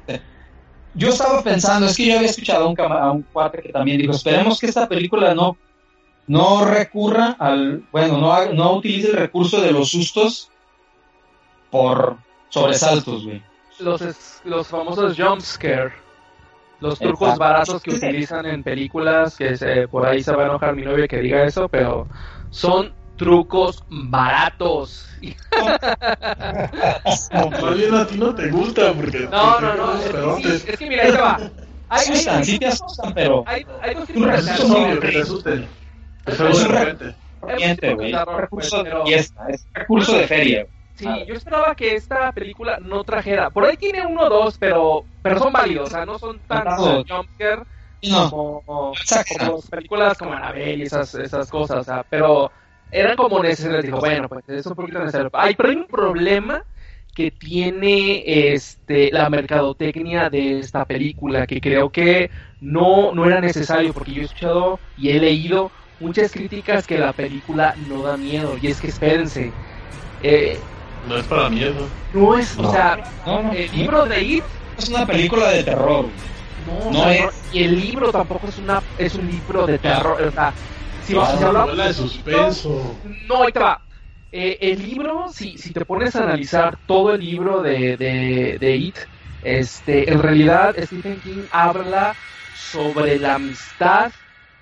[0.95, 3.99] yo estaba pensando, es que yo había escuchado a un, a un cuate que también
[3.99, 5.57] dijo, esperemos que esta película no
[6.33, 10.51] no recurra al, bueno, no, no utilice el recurso de los sustos
[11.71, 12.17] por
[12.49, 13.43] sobresaltos, güey.
[13.81, 15.93] Los, los famosos jump scare,
[16.81, 20.75] los trucos baratos que utilizan en películas, que se, por ahí se va a enojar
[20.75, 22.09] mi novia que diga eso, pero
[22.49, 25.07] son trucos baratos.
[27.31, 29.29] Más bien a ti no te gusta porque.
[29.31, 29.99] No, porque no, no.
[29.99, 30.63] Es que, pedotes.
[30.63, 31.37] sí, es que mira, ahí te va.
[31.91, 35.82] Hay, Asustan, hay, sí te asustan, pero hay, hay dos tipos de
[36.27, 36.47] Es un
[38.37, 40.67] Recurso de pero- fiesta, es recurso de feria.
[40.95, 43.51] Sí, yo esperaba que esta película no trajera.
[43.51, 46.65] Por ahí tiene uno o dos, pero, pero son válidos, o sea, no son tan
[47.09, 47.63] jumpscare
[48.05, 48.93] No, como,
[49.71, 52.53] películas como Annabelle y esas, esas cosas, o sea, pero
[52.91, 53.83] eran como necesarias.
[53.83, 55.31] Digo, bueno, pues es un poquito necesario.
[55.33, 56.63] Ay, pero hay un problema
[57.15, 58.23] que tiene
[58.55, 62.31] este la mercadotecnia de esta película que creo que
[62.61, 65.71] no, no era necesario porque yo he escuchado y he leído
[66.03, 69.57] muchas críticas que la película no da miedo y es que espérense
[70.21, 70.61] eh,
[71.09, 71.89] No es para miedo.
[72.13, 73.53] no es o sea no, no.
[73.53, 74.45] el libro de It
[74.77, 76.11] Es una película de terror.
[76.67, 77.21] no, o No sea, es.
[77.25, 80.55] no- y el libro tampoco es una es un libro de terror o sea
[80.99, 82.97] si, Claro, si hablamos Habla de suspenso.
[83.29, 83.81] no, ahí te va.
[84.31, 88.77] Eh, el libro, si, si te pones a analizar todo el libro de, de, de
[88.77, 88.99] It,
[89.41, 92.17] este, en realidad Stephen King habla
[92.51, 94.13] sobre la amistad,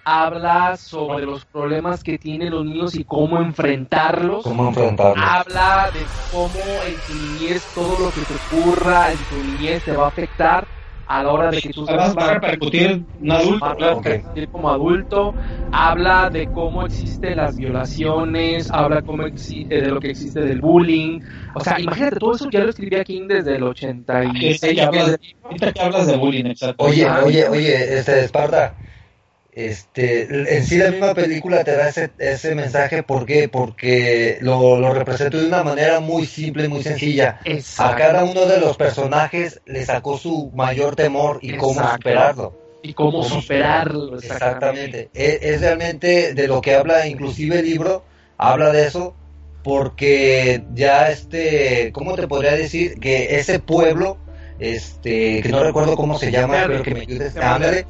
[0.04, 5.22] habla sobre los problemas que tienen los niños y cómo enfrentarlos, ¿Cómo enfrentarlo?
[5.22, 9.92] habla de cómo en tu niñez todo lo que te ocurra en tu niñez te
[9.92, 10.68] va a afectar
[11.06, 13.94] a la hora de que tú Además va a repercutir en un adulto, Va a
[13.94, 15.34] repercutir como adulto,
[15.72, 20.60] habla de cómo existen las violaciones, habla cómo exi- eh, de lo que existe del
[20.60, 21.20] bullying.
[21.56, 24.62] O sea, imagínate, todo eso ya lo escribía King desde el 86.
[25.42, 26.84] Ahorita que hablas, de bullying, exacto.
[26.84, 28.76] Oye, oye, oye, este, Esparta,
[29.52, 33.48] este, en sí la misma película te da ese, ese mensaje, ¿por qué?
[33.48, 37.40] Porque lo, lo representó de una manera muy simple y muy sencilla.
[37.44, 37.96] A Exacto.
[37.98, 41.96] cada uno de los personajes le sacó su mayor temor y cómo Exacto.
[41.96, 42.60] superarlo.
[42.82, 44.16] Y cómo superarlo.
[44.16, 45.10] Exactamente.
[45.12, 48.04] Es, es realmente de lo que habla, inclusive el libro,
[48.38, 49.14] habla de eso,
[49.62, 52.98] porque ya este, ¿cómo te podría decir?
[52.98, 54.16] Que ese pueblo,
[54.58, 57.86] este, que no recuerdo cómo se llama, pero que me ayudes, ándale,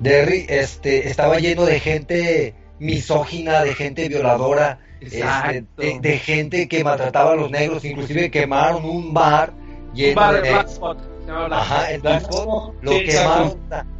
[0.00, 6.84] Derry, este, estaba lleno de gente misógina, de gente violadora, este, de, de gente que
[6.84, 10.98] maltrataba a los negros, inclusive quemaron un bar Un lleno bar de de Black Spot.
[11.20, 13.58] se llama Black Ajá, el Black Spot lo Sí, quemaron,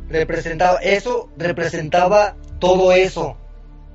[0.08, 3.36] representaba, eso representaba todo eso,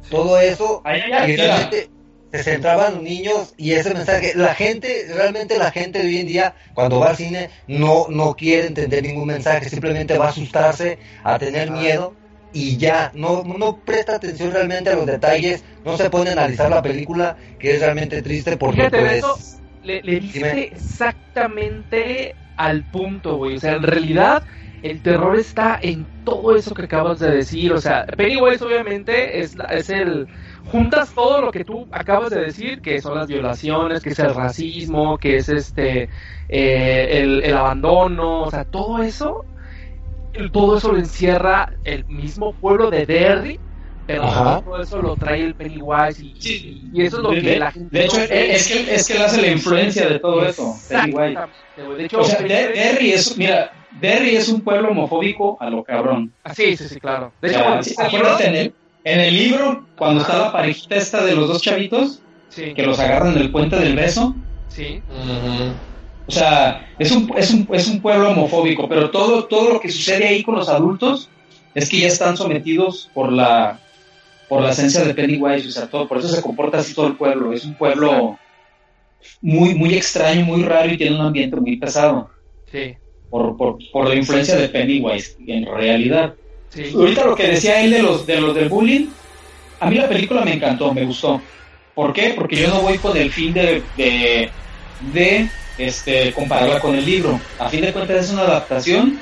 [0.10, 1.90] todo eso, Ahí y realmente
[2.34, 6.18] se centraba en los niños y ese mensaje, la gente, realmente la gente de hoy
[6.18, 10.30] en día, cuando va al cine, no, no quiere entender ningún mensaje, simplemente va a
[10.30, 12.16] asustarse, a tener miedo
[12.52, 16.72] y ya, no, no presta atención realmente a los detalles, no se pone a analizar
[16.72, 19.14] la película, que es realmente triste porque Fíjate, pues...
[19.14, 19.38] Beto,
[19.84, 20.64] le, le Dime.
[20.64, 23.58] exactamente al punto, güey.
[23.58, 24.44] O sea, en realidad
[24.82, 27.74] el terror está en todo eso que acabas de decir.
[27.74, 30.28] O sea, Pennywise obviamente es, es el...
[30.74, 34.34] Juntas todo lo que tú acabas de decir, que son las violaciones, que es el
[34.34, 36.10] racismo, que es este
[36.50, 39.46] eh, el, el abandono, o sea, todo eso,
[40.52, 43.60] todo eso lo encierra el mismo pueblo de Derry,
[44.08, 44.62] pero Ajá.
[44.64, 46.90] todo eso lo trae el Pennywise y, Sí.
[46.92, 48.30] y eso es lo de, que de- la gente de hecho, no es
[48.68, 50.76] que, es que él hace la influencia de todo eso.
[50.90, 51.40] Pennywise.
[51.76, 55.70] De hecho, O sea, Pennywise- De- Derry es, mira, Derry es un pueblo homofóbico a
[55.70, 56.34] lo cabrón.
[56.44, 57.32] Ah, sí, sí, sí, claro.
[57.40, 60.38] De O hecho, sea, cuando sí, salió- acuérdate en el, en el libro, cuando está
[60.38, 64.36] la parejita esta de los dos chavitos, sí, que los agarran del puente del beso,
[64.70, 65.02] sí,
[66.26, 69.90] o sea, es un, es un, es un pueblo homofóbico, pero todo, todo lo que
[69.90, 71.30] sucede ahí con los adultos
[71.76, 73.80] es que ya están sometidos por la,
[74.48, 77.16] por la esencia de Pennywise, o sea, todo, por eso se comporta así todo el
[77.16, 77.52] pueblo.
[77.52, 78.38] Es un pueblo
[79.42, 82.30] muy, muy extraño, muy raro y tiene un ambiente muy pesado
[82.72, 82.96] sí,
[83.30, 86.36] por, por, por la influencia de Pennywise en realidad.
[86.74, 86.92] Sí.
[86.96, 89.08] Ahorita lo que decía él de los, de los del bullying,
[89.80, 91.42] a mí la película me encantó, me gustó.
[91.94, 92.34] ¿Por qué?
[92.36, 94.50] Porque yo no voy con el fin de, de,
[95.14, 97.40] de este, compararla con el libro.
[97.60, 99.20] A fin de cuentas es una adaptación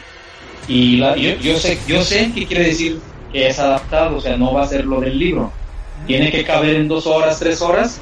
[0.67, 2.99] y la, yo, yo, sé, yo sé qué quiere decir
[3.31, 5.51] que es adaptado, o sea, no va a ser lo del libro.
[6.07, 7.99] Tiene que caber en dos horas, tres horas,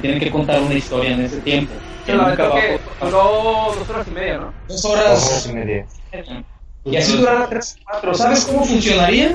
[0.00, 1.72] tiene que contar una historia en ese tiempo.
[2.06, 4.52] Que nunca va a que duró dos horas y media, ¿no?
[4.68, 5.86] Dos Dos horas horas y media.
[6.84, 8.14] Y así durara tres cuatro.
[8.14, 9.34] ¿Sabes cómo funcionaría?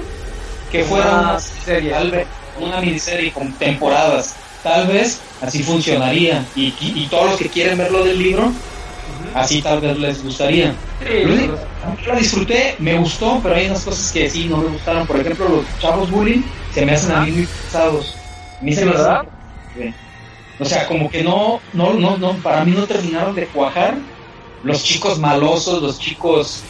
[0.71, 1.91] Que fuera Una serie.
[1.91, 2.27] tal vez
[2.59, 4.35] una miniserie con temporadas.
[4.63, 6.45] Tal vez así funcionaría.
[6.55, 8.51] Y, y, todos los que quieren ver lo del libro,
[9.33, 10.75] así tal vez les gustaría.
[10.99, 11.49] Sí,
[12.05, 15.07] la disfruté, me gustó, pero hay unas cosas que sí no me gustaron.
[15.07, 16.41] Por ejemplo, los chavos bullying
[16.73, 18.17] se me hacen a mí muy pesados.
[18.59, 19.29] A mí se me hacen-.
[19.77, 19.93] Sí.
[20.59, 23.95] O sea, como que no, no, no, no, para mí no terminaron de cuajar
[24.63, 26.63] los chicos malosos, los chicos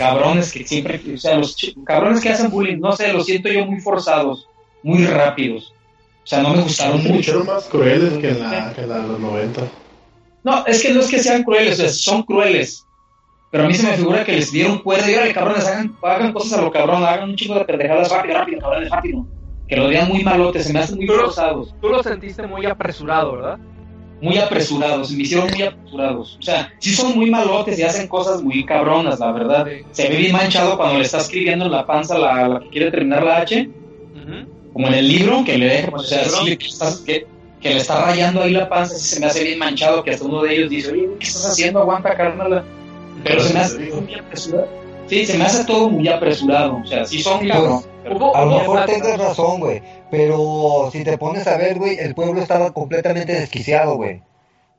[0.00, 3.66] cabrones que siempre, o sea, los cabrones que hacen bullying, no sé, los siento yo
[3.66, 4.48] muy forzados,
[4.82, 5.74] muy rápidos.
[6.24, 7.32] O sea, no me gustaron mucho.
[7.34, 9.60] Son más crueles que en la, que en la de los 90.
[10.42, 12.86] No, es que no es que sean crueles, o sea, son crueles.
[13.50, 16.32] Pero a mí se me figura que les dieron cuerda y órale, cabrones, hagan, hagan
[16.32, 19.26] cosas a lo cabrón, hagan un chingo de pendejadas rápido, rápido, cabrones, rápido.
[19.68, 23.32] Que lo vean muy malotes, se me hacen muy forzados, Tú lo sentiste muy apresurado,
[23.32, 23.58] ¿verdad?
[24.20, 26.36] Muy apresurados, se me hicieron muy apresurados.
[26.38, 29.66] O sea, sí son muy malotes y hacen cosas muy cabronas, la verdad.
[29.92, 32.90] Se ve bien manchado cuando le está escribiendo en la panza la, la que quiere
[32.90, 33.68] terminar la H,
[34.72, 37.26] como en el libro, que le deja, o sea, sí, que, estás- que,
[37.60, 40.24] que le está rayando ahí la panza, sí se me hace bien manchado, que hasta
[40.24, 41.80] uno de ellos dice, oye, ¿qué estás haciendo?
[41.80, 42.62] Aguanta, carnal.
[43.24, 44.68] Pero se me hace muy apresurado.
[45.10, 46.80] Sí, se me hace todo muy apresurado.
[46.82, 49.82] O sea, sí son Hubo- A lo mejor tengas razón, güey.
[50.10, 54.22] Pero si te pones a ver, güey, el pueblo estaba completamente desquiciado, güey.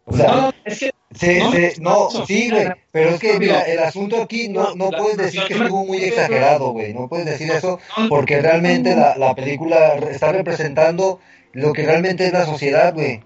[0.06, 2.26] O sea, No, es que se, no, se- no, eso.
[2.26, 2.68] sí, güey.
[2.92, 6.72] Pero es que, mira, el asunto aquí no, no puedes decir que estuvo muy exagerado,
[6.72, 6.94] güey.
[6.94, 11.20] No puedes decir eso porque realmente la, la película está representando
[11.54, 13.22] lo que realmente es la sociedad, güey.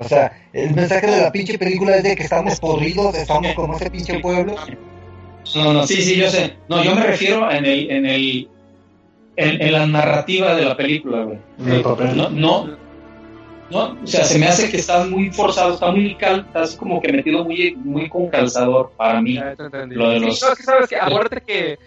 [0.00, 3.76] O sea, el mensaje de la pinche película es de que estamos podridos, estamos como
[3.76, 4.54] ese pinche pueblo.
[5.54, 6.56] No, no, sí, sí, yo sé.
[6.68, 8.48] No, yo me refiero en el, en el,
[9.36, 11.38] en, en la narrativa de la película, güey.
[11.60, 12.16] En el papel.
[12.16, 12.76] No, no,
[13.70, 17.00] no, o sea, se me hace que estás muy forzado, está muy cal, estás como
[17.02, 19.34] que metido muy, muy con calzador para mí.
[19.34, 19.54] Ya.
[19.88, 21.78] Lo de Sí, los- no, es que sabes que acuérdate que,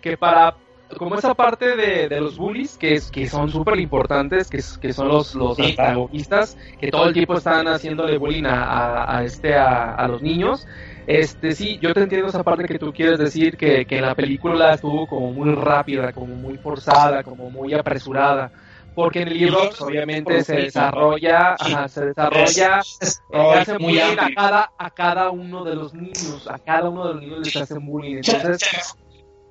[0.00, 0.54] que para
[0.96, 4.78] como esa parte de, de los bullies que es que son súper importantes que, es-
[4.78, 5.64] que son los los Sí.
[5.70, 8.62] antagonistas que todo el tiempo están haciéndole bullying a,
[9.02, 10.64] a, a este a, a los niños
[11.06, 14.74] este sí yo te entiendo esa parte que tú quieres decir que, que la película
[14.74, 18.50] estuvo como muy rápida como muy forzada como muy apresurada.
[18.92, 23.98] Porque en el libro pues, obviamente se desarrolla ajá, se desarrolla Es- le hacen muy
[23.98, 27.56] a cada, a cada uno de los niños, a cada uno de los niños les
[27.56, 28.16] hacen bullying.
[28.16, 28.58] Entonces,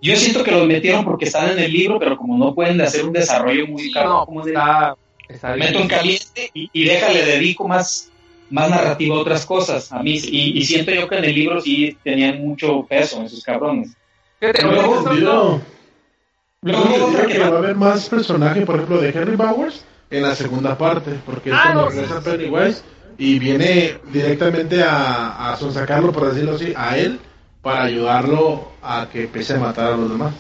[0.02, 3.06] Yo siento que los metieron porque están en el libro, pero como no pueden hacer
[3.06, 4.96] un desarrollo muy cabrón, no, está,
[5.28, 8.15] está meto en caliente y, y déjale, dedico más,
[8.50, 9.92] más narrativa a otras cosas.
[9.92, 13.96] A mí, y, y siento yo que en el libro sí tenían mucho peso cabrones.
[14.40, 15.62] Tengo estamos- entendido,
[16.62, 19.86] Luego tengo otra entendido que va a haber más personajes, por ejemplo, de Henry Bowers
[20.10, 22.84] en la segunda parte, porque es Ah, cuando no, regresa Pennywise
[23.18, 27.20] y viene directamente a, a sonsacarlo, por decirlo así, a él,
[27.62, 30.34] para ayudarlo a que empiece a matar a los demás.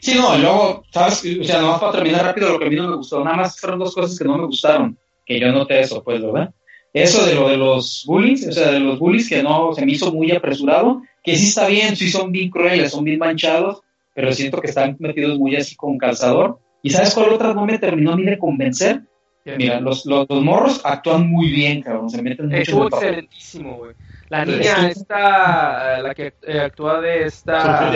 [0.00, 1.24] Sí, no, y luego, ¿sabes?
[1.40, 3.58] O sea, nomás para terminar rápido lo que a mí no me gustó, nada más
[3.58, 6.52] fueron dos cosas que no me gustaron, que yo noté eso, pues, ¿verdad?
[6.92, 9.92] Eso de lo de los bullies, o sea, de los bullies que no, se me
[9.92, 13.82] hizo muy apresurado, que sí está bien, sí son bien crueles, son bien manchados,
[14.14, 16.58] pero siento que están metidos muy así con calzador.
[16.82, 19.02] ¿Y sabes cuál otra no me terminó a mí de convencer?
[19.44, 23.94] Mira, los, los, los morros actúan muy bien, cabrón, se meten mucho Estuvo excelentísimo, güey.
[24.28, 24.50] La Sí.
[24.50, 27.90] niña esta, la que eh, actúa de esta.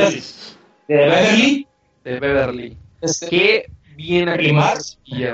[0.88, 1.66] De Beverly,
[2.04, 2.76] de Beverly.
[3.02, 4.28] este, Qué bien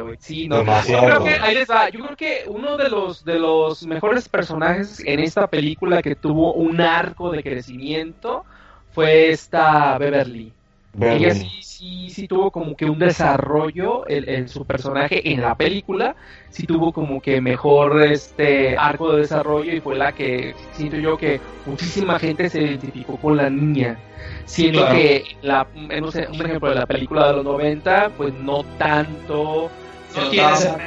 [0.01, 0.17] güey.
[0.21, 0.57] Sí, no.
[0.57, 1.07] Yo Demasiado.
[1.07, 1.89] creo que ahí les va.
[1.91, 6.55] Yo creo que uno de los de los mejores personajes en esta película que tuvo
[6.55, 8.45] un arco de crecimiento
[8.91, 10.53] fue esta Beverly.
[11.01, 15.55] Ella sí, sí, sí tuvo como que un desarrollo en, en su personaje en la
[15.55, 16.17] película,
[16.51, 21.17] sí tuvo como que mejor este arco de desarrollo y fue la que siento yo
[21.17, 23.97] que muchísima gente se identificó con la niña.
[24.45, 24.97] Siendo Claro.
[24.97, 28.65] que la, eh, no sé, un ejemplo de la película de los 90, pues no
[28.79, 29.71] tanto.
[30.17, 30.79] No tiene notaba- ese-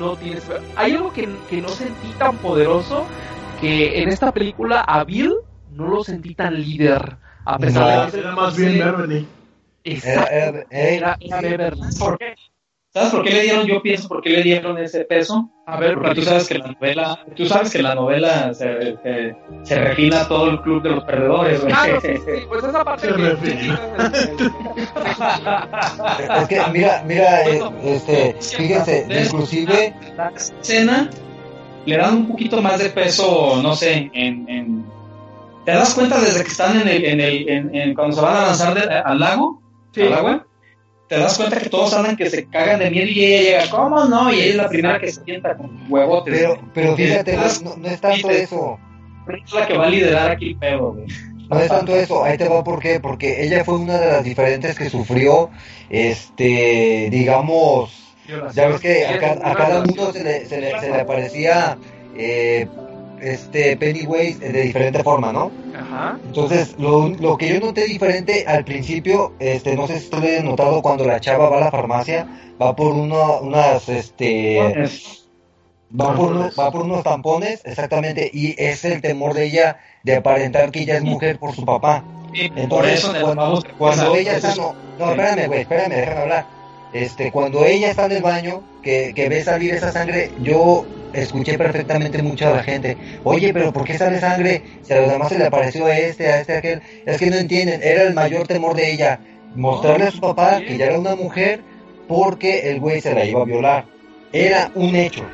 [0.00, 3.06] no tiene ese- Hay algo que, que no sentí tan poderoso
[3.60, 5.34] que en esta película a Bill
[5.76, 7.18] no lo sentí tan líder.
[7.44, 8.06] A pesar No.
[8.06, 9.26] de que Era más bien Beverly.
[9.84, 11.76] Era- era- ey, Era, era.
[11.76, 12.34] ¿Sabes por qué?
[12.92, 15.48] ¿Sabes por qué le dieron, yo pienso, por qué le dieron ese peso?
[15.64, 19.36] A ver, Porque tú sabes que la novela, tú sabes que la novela se, se,
[19.62, 21.72] se refina todo el club de los perdedores, güey.
[21.76, 23.80] Ah, no, sí, sí, pues esa parte Se que- refina.
[26.42, 31.10] Es que, mira, mira, eh, este, fíjense, inclusive, la escena
[31.86, 34.84] le dan un poquito más de peso, no sé, en, en-
[35.64, 38.36] ¿te das cuenta desde que están en el, en el, en, en- cuando se van
[38.36, 39.59] a lanzar de- al lago,
[39.92, 40.02] Sí.
[40.02, 40.46] al agua?
[41.08, 44.04] Te das cuenta que todos andan que se cagan de miedo y ella llega, ¿cómo
[44.04, 44.30] no?
[44.32, 46.32] Y ella es la primera que se sienta con huevotes.
[46.38, 48.78] pero, pero fíjate, Es no, no es tanto eso.
[49.52, 51.06] la que va a liderar aquí el pedo, güey.
[51.48, 54.22] No es tanto eso, ahí te va por qué, porque ella fue una de las
[54.22, 55.50] diferentes que sufrió,
[56.14, 58.14] este, digamos,
[58.54, 61.76] ya ves que a, ca- a cada uno se le, se le, se le aparecía,
[62.16, 62.68] eh,
[63.20, 65.50] este, Pennywise de diferente forma, ¿no?
[65.80, 66.18] Ajá.
[66.24, 70.46] Entonces, lo, lo que yo noté diferente al principio, este, no sé si ustedes han
[70.46, 72.26] notado cuando la chava va a la farmacia,
[72.60, 74.58] va por uno, unas, este,
[75.98, 80.16] va por, uno- va por unos tampones, exactamente, y es el temor de ella de
[80.16, 82.04] aparentar que ella es mujer por su papá.
[82.32, 83.12] Sí, por Entonces, eso
[83.78, 86.59] cuando, ella está, no, no, espérame, güey, espérame, déjame hablar.
[86.92, 91.58] Este, cuando ella está en el baño, que, que ve salir esa sangre, yo escuché
[91.58, 94.62] perfectamente mucho a la gente, oye, pero ¿por qué sale sangre?
[94.82, 97.30] Si a los demás se le apareció a este, a este, a aquel, es que
[97.30, 99.20] no entienden, era el mayor temor de ella,
[99.54, 101.62] mostrarle a su papá que ya era una mujer
[102.08, 103.84] porque el güey se la iba a violar.
[104.32, 105.26] Era un hecho.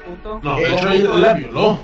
[0.42, 1.78] No, de hecho ella la violó.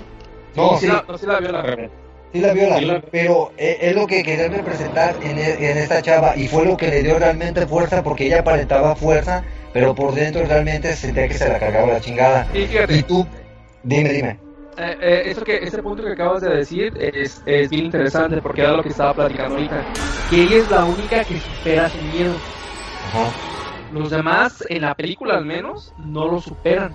[0.55, 1.89] No, sí, sí, la, no, sí la vio la rebelde.
[2.31, 5.77] sí la viola, Sí la- pero eh, es lo que quería representar en, e- en
[5.77, 9.43] esta chava y fue lo que le dio realmente fuerza porque ella aparentaba fuerza,
[9.73, 12.47] pero por dentro realmente sentía que se la cargaba la chingada.
[12.53, 13.25] Y fíjate, Y tú,
[13.83, 14.39] dime, dime.
[14.77, 18.61] Eh, eh, eso que, ese punto que acabas de decir es, es bien interesante porque
[18.61, 19.83] era lo que estaba platicando ahorita.
[20.29, 22.33] Que ella es la única que supera su miedo.
[23.09, 23.31] Ajá.
[23.91, 26.93] Los demás, en la película al menos, no lo superan.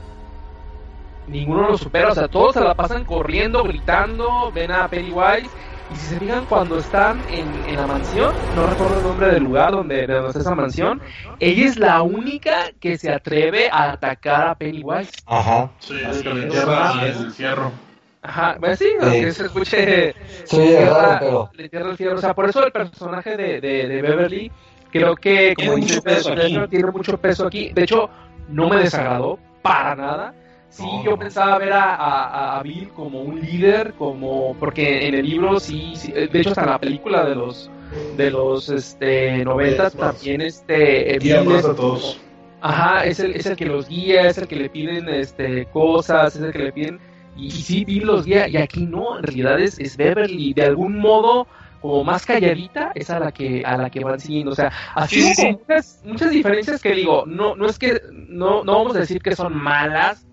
[1.29, 5.51] Ninguno lo supera, o sea, todos se la pasan corriendo, gritando, ven a Pennywise.
[5.91, 9.43] Y si se fijan, cuando están en, en la mansión, no recuerdo el nombre del
[9.45, 11.01] lugar donde, de donde está esa mansión,
[11.41, 15.11] ella es la única que se atreve a atacar a Pennywise.
[15.27, 15.71] Ajá.
[15.79, 17.73] Sí, es que le entierra el fierro.
[18.21, 20.15] Ajá, bueno, sí, aunque se escuche.
[20.45, 22.17] Sí, le tierra- raro, pero- le tierra el fierro.
[22.19, 24.53] O sea, por eso el personaje de, de, de Beverly,
[24.93, 27.71] creo que, como Tiene dice mucho peso tiene mucho peso aquí.
[27.73, 28.11] De hecho,
[28.49, 30.35] no me desagradó para nada.
[30.71, 31.19] Sí, No, yo no.
[31.19, 35.95] pensaba ver a, a, a Bill como un líder, como porque en el libro sí,
[35.97, 37.71] sí, de hecho hasta en la película de los
[38.11, 42.21] de los este noventas también este eh, Bill es a todos.
[42.61, 46.35] Ajá, es el, es el que los guía, es el que le piden este cosas,
[46.37, 47.01] es el que le piden.
[47.37, 50.65] Y, y sí, Bill los guía, y aquí no, en realidad es, es Beverly, de
[50.65, 51.47] algún modo,
[51.81, 54.51] como más calladita, es a la que, a la que van siguiendo.
[54.53, 58.73] O sea, así Sí, Muchas, muchas diferencias que digo, no, no es que, no, no
[58.79, 60.27] vamos a decir que son malas,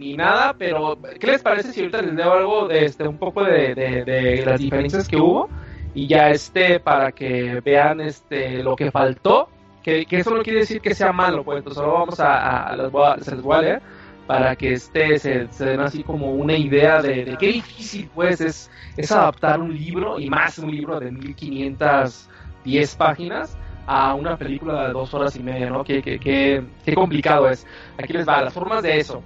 [0.00, 3.44] ni nada, pero ¿qué les parece si ahorita les leo algo de este, un poco
[3.44, 5.48] de, de, de las diferencias que hubo?
[5.94, 9.48] Y ya este, para que vean este lo que faltó
[9.82, 12.76] que, que eso no quiere decir que sea malo, pues entonces solo vamos a, a-
[12.76, 13.82] les voy a- se voy a leer
[14.26, 18.40] para que este se, se den así como una idea de, de qué difícil pues
[18.40, 24.86] es, es adaptar un libro y más un libro de 1510 páginas a una película
[24.86, 25.82] de dos horas y media, ¿no?
[25.82, 27.66] Qué, qué, qué, qué complicado es.
[27.98, 29.22] Aquí les va, las formas de eso.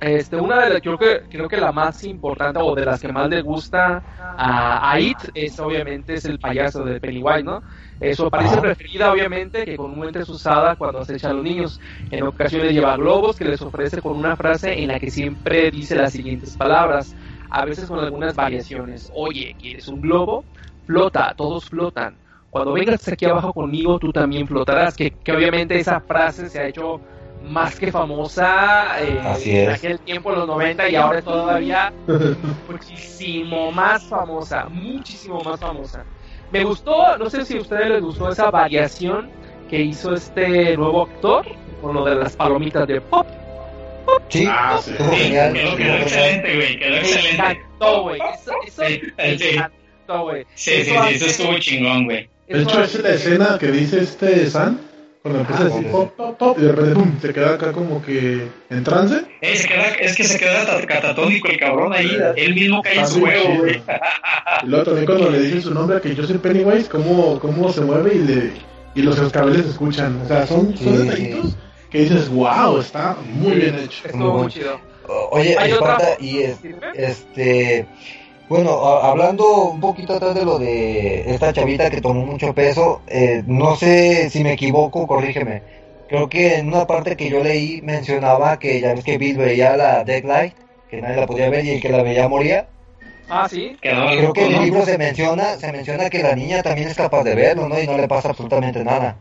[0.00, 3.12] Este, una de las, creo que, creo que la más importante o de las que
[3.12, 7.62] más le gusta a, a It es obviamente es el payaso de Pennywise, ¿no?
[8.00, 11.80] Eh, su apariencia preferida, obviamente, que comúnmente es usada cuando acecha a los niños.
[12.12, 15.96] En ocasiones lleva globos que les ofrece con una frase en la que siempre dice
[15.96, 17.16] las siguientes palabras,
[17.50, 19.10] a veces con algunas variaciones.
[19.16, 20.44] Oye, ¿quieres un globo?
[20.86, 22.16] Flota, todos flotan.
[22.50, 24.96] Cuando vengas aquí abajo conmigo, tú también flotarás.
[24.96, 27.00] Que, que obviamente esa frase se ha hecho
[27.44, 29.78] más que famosa eh, Así en es.
[29.78, 31.92] aquel tiempo, en los 90, y ahora todavía
[32.68, 36.04] muchísimo más famosa, muchísimo más famosa.
[36.50, 39.30] Me gustó, no sé si a ustedes les gustó esa variación
[39.68, 41.44] que hizo este nuevo actor
[41.82, 43.26] con lo de las palomitas de pop.
[44.30, 44.92] Sí, Ah, sí.
[44.92, 44.96] Sí,
[45.30, 46.02] quedó, quedó genial.
[46.02, 46.78] excelente, güey.
[46.78, 47.30] Quedó excelente.
[47.30, 48.20] encantó, güey.
[48.34, 49.00] Eso, eso Sí,
[49.38, 49.48] sí.
[49.54, 50.46] encantó, güey.
[50.54, 52.30] Sí, sí, sí, hace- eso estuvo chingón, güey.
[52.48, 54.80] De eso hecho, es la escena que dice este San,
[55.22, 57.72] cuando empieza a decir Ah, pop, pop, pop, y de repente pum, se queda acá
[57.72, 59.22] como que en trance.
[59.40, 62.16] Eh, se queda- es que se queda cat- catatónico el cabrón ahí.
[62.36, 63.56] Él mismo cae en su chido.
[63.58, 63.82] güey.
[64.62, 67.80] Y luego también cuando le dice su nombre, que yo soy Pennywise, cómo, cómo se
[67.82, 68.52] mueve y, le,
[68.94, 70.20] y los cascabeles se escuchan.
[70.24, 71.56] O sea, son, son Sí, detallitos
[71.90, 74.06] que dices, wow, está muy bien hecho.
[74.06, 74.80] Estuvo Muy chido.
[75.30, 76.58] Oye, Hay Esparta, otra- y es-
[76.94, 77.86] este,
[78.48, 83.04] bueno, a- hablando un poquito atrás de lo de esta chavita que tomó mucho peso,
[83.06, 85.64] eh, no sé si me equivoco, corrígeme.
[86.06, 89.76] Creo que en una parte que yo leí mencionaba que ya ves que Bill veía
[89.76, 90.56] la Deadlight,
[90.88, 92.70] que nadie la podía ver y el que la veía moría.
[93.28, 93.76] Ah, sí.
[93.80, 97.24] Creo que en el libro se menciona, se menciona que la niña también es capaz
[97.24, 97.80] de verlo, ¿no?
[97.80, 99.18] Y no le pasa absolutamente nada.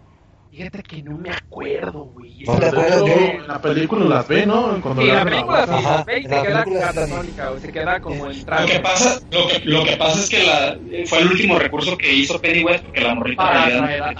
[0.57, 2.43] Fíjate que no me acuerdo, güey.
[2.43, 4.81] ¿No en la película las ve, ¿no?
[4.81, 5.77] Cuando Sí, la película sí, boca.
[5.77, 8.73] Ajá, la ve y se queda catatónica, güey, se queda como en Lo trance.
[8.73, 12.11] que pasa, lo que, lo que pasa es que la, fue el último recurso que
[12.11, 14.17] hizo Pennywise porque la morrita en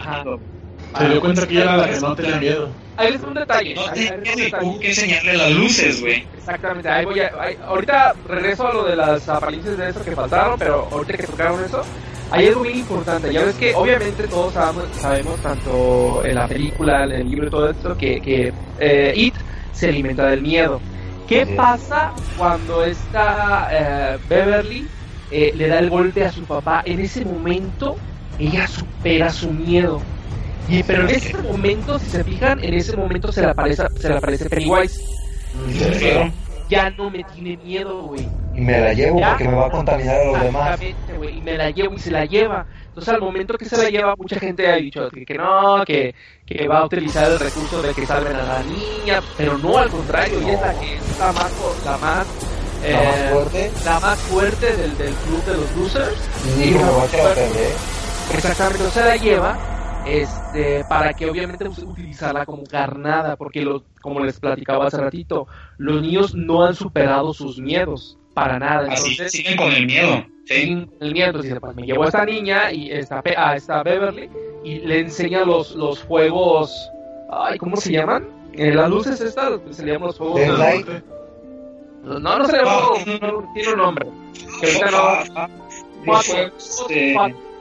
[0.97, 2.69] Se dio cuenta que ella era la que no tenía miedo.
[2.97, 3.75] Ahí les un detalle.
[3.75, 6.27] No ahí- ahí les doy un tiene que enseñarle las luces, güey.
[6.35, 10.11] Exactamente, ahí voy a, ahí- ahorita regreso a lo de las apariencias de eso que
[10.15, 11.81] faltaron, pero ahorita que tocaron eso,
[12.31, 17.03] hay algo bien importante, ya ves que obviamente todos sabemos, sabemos tanto en la película,
[17.03, 19.35] en el libro y todo esto, que, que eh, It
[19.73, 20.81] se alimenta del miedo.
[21.27, 24.88] ¿Qué pasa cuando esta eh, Beverly
[25.29, 26.81] eh, le da el golpe a su papá?
[26.85, 27.97] En ese momento
[28.39, 30.01] ella supera su miedo.
[30.70, 34.09] Y, pero en ese momento, si se fijan, en ese momento se le aparece, se
[34.09, 35.01] le aparece Pennywise.
[35.72, 36.32] Se quedó.
[36.70, 38.28] ya no me tiene miedo, güey.
[38.53, 39.30] Y me la llevo ¿Ya?
[39.30, 40.82] porque me va a contaminar a los demás.
[40.82, 42.65] Exactamente, güey, y me la llevo y se la lleva.
[42.88, 46.13] Entonces, al momento que se la lleva, mucha gente ha dicho que, que no, que,
[46.45, 49.89] que va a utilizar el recurso de que salven a la niña, pero no, al
[49.89, 51.51] contrario, y es la que es la más,
[51.86, 52.28] la más, La más
[52.84, 53.72] eh, fuerte.
[53.86, 56.30] la más fuerte del, del club de los losers.
[56.57, 58.36] Y dijo, me voy a.
[58.36, 59.76] Exactamente, o sea, la lleva
[60.08, 65.47] este, para que obviamente utilizarla como carnada, porque lo, como les platicaba hace ratito,
[65.78, 68.88] los niños no han superado sus miedos para nada.
[68.91, 70.26] Así Entonces, siguen con el miedo.
[70.45, 70.88] Sí.
[71.01, 74.30] el miedo, entonces pues me llevo a esta niña y esta, Pe- a esta Beverly
[74.64, 76.89] y le enseña los, los fuegos,
[77.30, 78.26] ay, ¿cómo se llaman?
[78.53, 80.88] Eh, las luces estas, se le llaman los light.
[82.03, 82.80] No, no se le llaman,
[83.22, 84.08] no, no, tiene un nombre.
[84.62, 85.49] Que ahorita no,
[86.05, 87.16] Los Fatuos, fuegos, eh,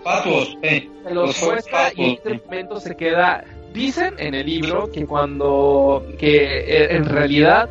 [0.07, 0.57] fatuos.
[0.63, 1.65] se los Los
[1.97, 3.45] y este momento se queda.
[3.73, 6.07] Dicen en el libro que cuando.
[6.19, 7.69] que eh, en realidad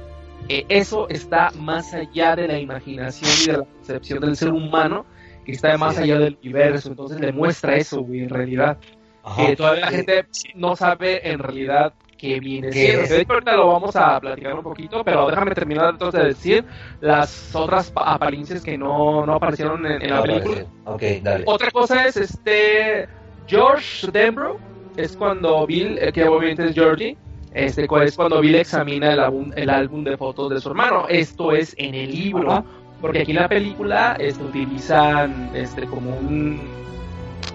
[0.50, 5.06] eh, eso está más allá de la imaginación y de la concepción del ser humano,
[5.46, 6.90] que está más allá del universo.
[6.90, 8.78] Entonces le muestra eso, güey, en realidad.
[9.24, 9.48] Ajá.
[9.48, 13.34] Que todavía la gente no sabe en realidad qué viene ¿Qué siendo.
[13.34, 16.66] ahorita lo vamos a platicar un poquito, pero déjame terminar entonces de decir
[17.02, 20.56] las otras pa- apariencias que no, no aparecieron en, en la Ah, película.
[20.56, 20.70] parece.
[20.86, 21.44] Ok, dale.
[21.48, 23.08] Otra cosa es este
[23.48, 24.58] George Denbrough,
[24.96, 27.18] es cuando Bill, eh, que obviamente es Georgie,
[27.54, 31.06] este es cuando Bill examina el álbum, el álbum de fotos de su hermano.
[31.10, 32.66] Esto es en el libro,
[33.02, 36.62] porque aquí en la película este, utilizan este como un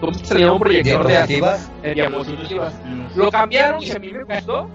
[0.01, 0.53] ¿cómo se llama?
[0.55, 1.71] un proyector de Diapositivas.
[1.83, 2.75] eh, diapositivas.
[3.17, 4.69] Lo cambiaron y a mí me gustó,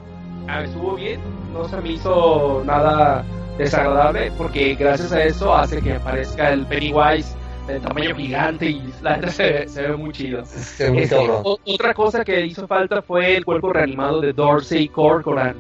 [0.47, 1.19] a mí estuvo bien,
[1.53, 3.23] no se me hizo nada
[3.57, 7.35] desagradable porque gracias a eso hace que aparezca el Pennywise
[7.67, 10.45] de tamaño gigante y la neta se, se ve muy chido.
[10.45, 14.33] Se ve muy Este, o- otra cosa que hizo falta fue el cuerpo reanimado de
[14.33, 15.55] Dorsey Corcoran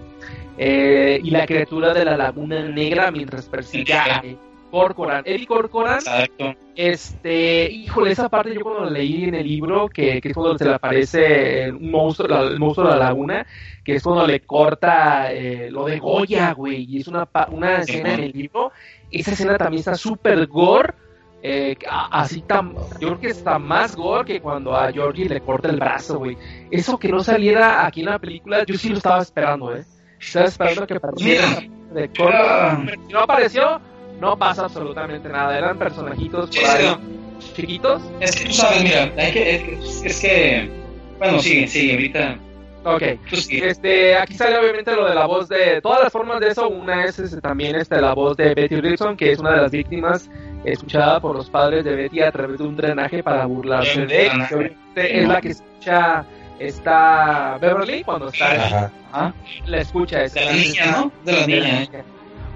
[0.57, 4.21] eh, y la criatura de la laguna negra mientras persigue a
[4.75, 5.23] Corcoran.
[5.25, 6.53] Eddie Corcoran Exacto.
[6.75, 10.57] este, híjole, esa parte yo cuando la leí en el libro, que, que es cuando
[10.57, 13.45] se le aparece un monstruo, la- el monstruo de la laguna,
[13.83, 17.91] que es cuando le corta eh, lo de Goya, güey, y es una, una Sí,
[17.93, 18.71] escena en el libro,
[19.09, 20.93] esa escena también está súper gore,
[21.41, 21.75] eh,
[22.11, 25.77] así tan, yo creo que está más gore que cuando a Georgie le corta el
[25.79, 26.35] brazo, güey.
[26.71, 29.83] Eso que no saliera aquí en la película, yo sí lo estaba esperando, eh.
[30.19, 31.47] Estaba esperando que apareciera
[31.93, 33.79] de pero si no apareció,
[34.19, 35.57] no pasa absolutamente nada.
[35.57, 36.95] Eran personajitos Sí, por ahí,
[37.39, 37.51] sí.
[37.55, 38.01] chiquitos.
[38.19, 40.69] Es que tú sabes, mira, hay que, es, es que,
[41.19, 42.37] bueno, sigue, sigue, ahorita,
[42.87, 43.01] Ok.
[43.49, 46.69] Este, aquí sale obviamente lo de la voz de todas las formas de eso.
[46.69, 49.71] Una es este, también este, la voz de Betty Gibson, que es una de las
[49.71, 50.29] víctimas
[50.63, 54.31] escuchada por los padres de Betty a través de un drenaje para burlarse de él.
[54.47, 56.25] Que obviamente es la que escucha
[56.59, 58.91] esta Beverly cuando está Ajá.
[59.11, 59.33] Ajá.
[59.65, 61.11] la escucha esa De la niña, ¿no?
[61.23, 61.83] De la niña.
[61.83, 62.03] ¿eh?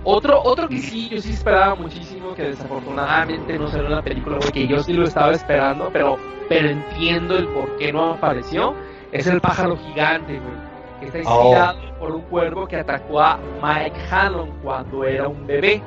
[0.03, 4.39] Otro, otro que sí, yo sí esperaba muchísimo, que desafortunadamente no salió en la película,
[4.39, 8.73] porque yo sí lo estaba esperando, pero, pero entiendo el por qué no apareció,
[9.11, 10.55] es el pájaro gigante, güey,
[10.99, 11.43] que está Oh.
[11.43, 15.81] inspirado por un cuervo que atacó a Mike Hanlon cuando era un bebé.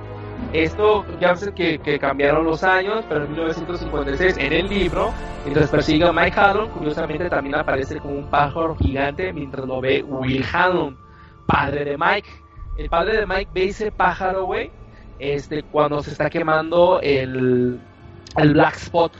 [0.53, 5.71] Esto ya sé que, que cambiaron los años, pero en 1956 en el libro, mientras
[5.71, 10.45] persigue a Mike Hanlon, curiosamente también aparece como un pájaro gigante mientras lo ve Will
[10.53, 10.99] Hanlon,
[11.47, 12.29] padre de Mike.
[12.77, 14.71] El padre de Mike ve ese pájaro, güey,
[15.19, 17.79] este, cuando se está quemando el,
[18.37, 19.13] el Black Spot.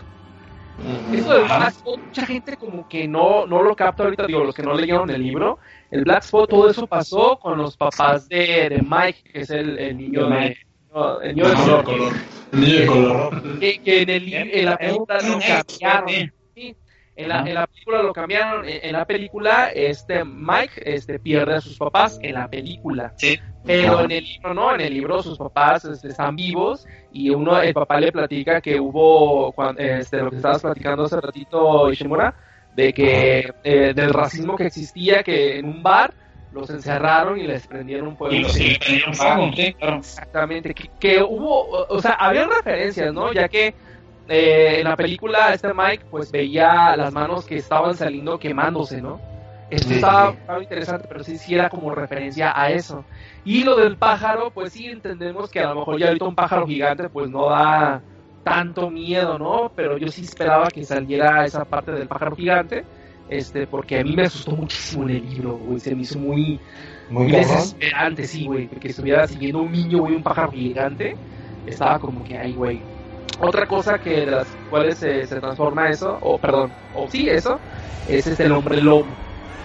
[1.13, 4.55] Eso del Black Spot, mucha gente como que no, no lo capta ahorita, digo, los
[4.55, 5.59] que no leyeron el libro.
[5.91, 9.79] El Black Spot, todo eso pasó con los papás de, de Mike, que es el,
[9.79, 10.57] el niño de...
[10.93, 12.13] no, El niño de color.
[12.53, 13.59] El niño de color.
[13.61, 16.33] que, que en, el, en la película lo cambiaron.
[17.17, 18.69] Sí, en la, en la película lo cambiaron.
[18.69, 23.13] En, en la película, este Mike este, pierde a sus papás en la película.
[23.17, 23.39] Sí.
[23.65, 27.61] Pero en el libro no, en el libro sus papás este, están vivos y uno,
[27.61, 32.35] el papá le platica que hubo, este, lo que estabas platicando hace ratito, Ishimura,
[32.75, 36.13] de que eh, del racismo que existía, que en un bar
[36.53, 38.35] los encerraron y les prendieron fuego.
[38.35, 39.97] Y los le prendieron fuego, sí, claro.
[39.99, 43.33] Exactamente, que, que hubo, o sea, había referencias, ¿no?
[43.33, 43.75] Ya que
[44.29, 49.23] eh, en la película este Mike pues veía las manos que estaban saliendo quemándose, ¿no?
[49.71, 50.39] Esto Sí, estaba, sí.
[50.63, 53.07] interesante, pero sí, sí era como referencia a eso.
[53.45, 56.67] Y lo del pájaro, pues sí entendemos que a lo mejor ya ahorita un pájaro
[56.67, 58.05] gigante pues no da
[58.43, 59.73] tanto miedo, ¿no?
[59.75, 62.87] Pero yo sí esperaba que saliera esa parte del pájaro gigante,
[63.29, 66.61] este, porque a mí me asustó muchísimo en el libro, güey, se me hizo muy,
[67.09, 71.17] Muy desesperante, sí, güey, que estuviera siguiendo un niño, güey, un pájaro gigante,
[71.67, 72.83] estaba como que ahí, güey.
[73.39, 77.63] Otra cosa que de las cuales se, se transforma eso, o perdón, o sí, eso,
[78.05, 79.19] es este el hombre lobo.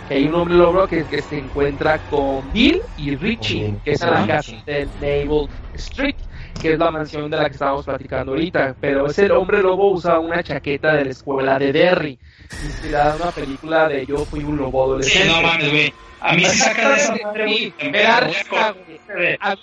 [0.05, 4.03] que hay un hombre lobo que, que se encuentra con Bill y Richie, que es
[4.03, 6.16] en la casa de Naval Street,
[6.61, 8.75] que es la mansión de la que estábamos platicando ahorita.
[8.81, 12.19] Pero ese hombre lobo usa una chaqueta de la escuela de Derry,
[12.65, 15.27] inspirada en una película de Yo fui un lobo Sí, adolescente.
[15.29, 15.93] no mames, güey.
[16.19, 17.47] A mí sí saca de esa madre.
[17.47, 17.91] Sí, Me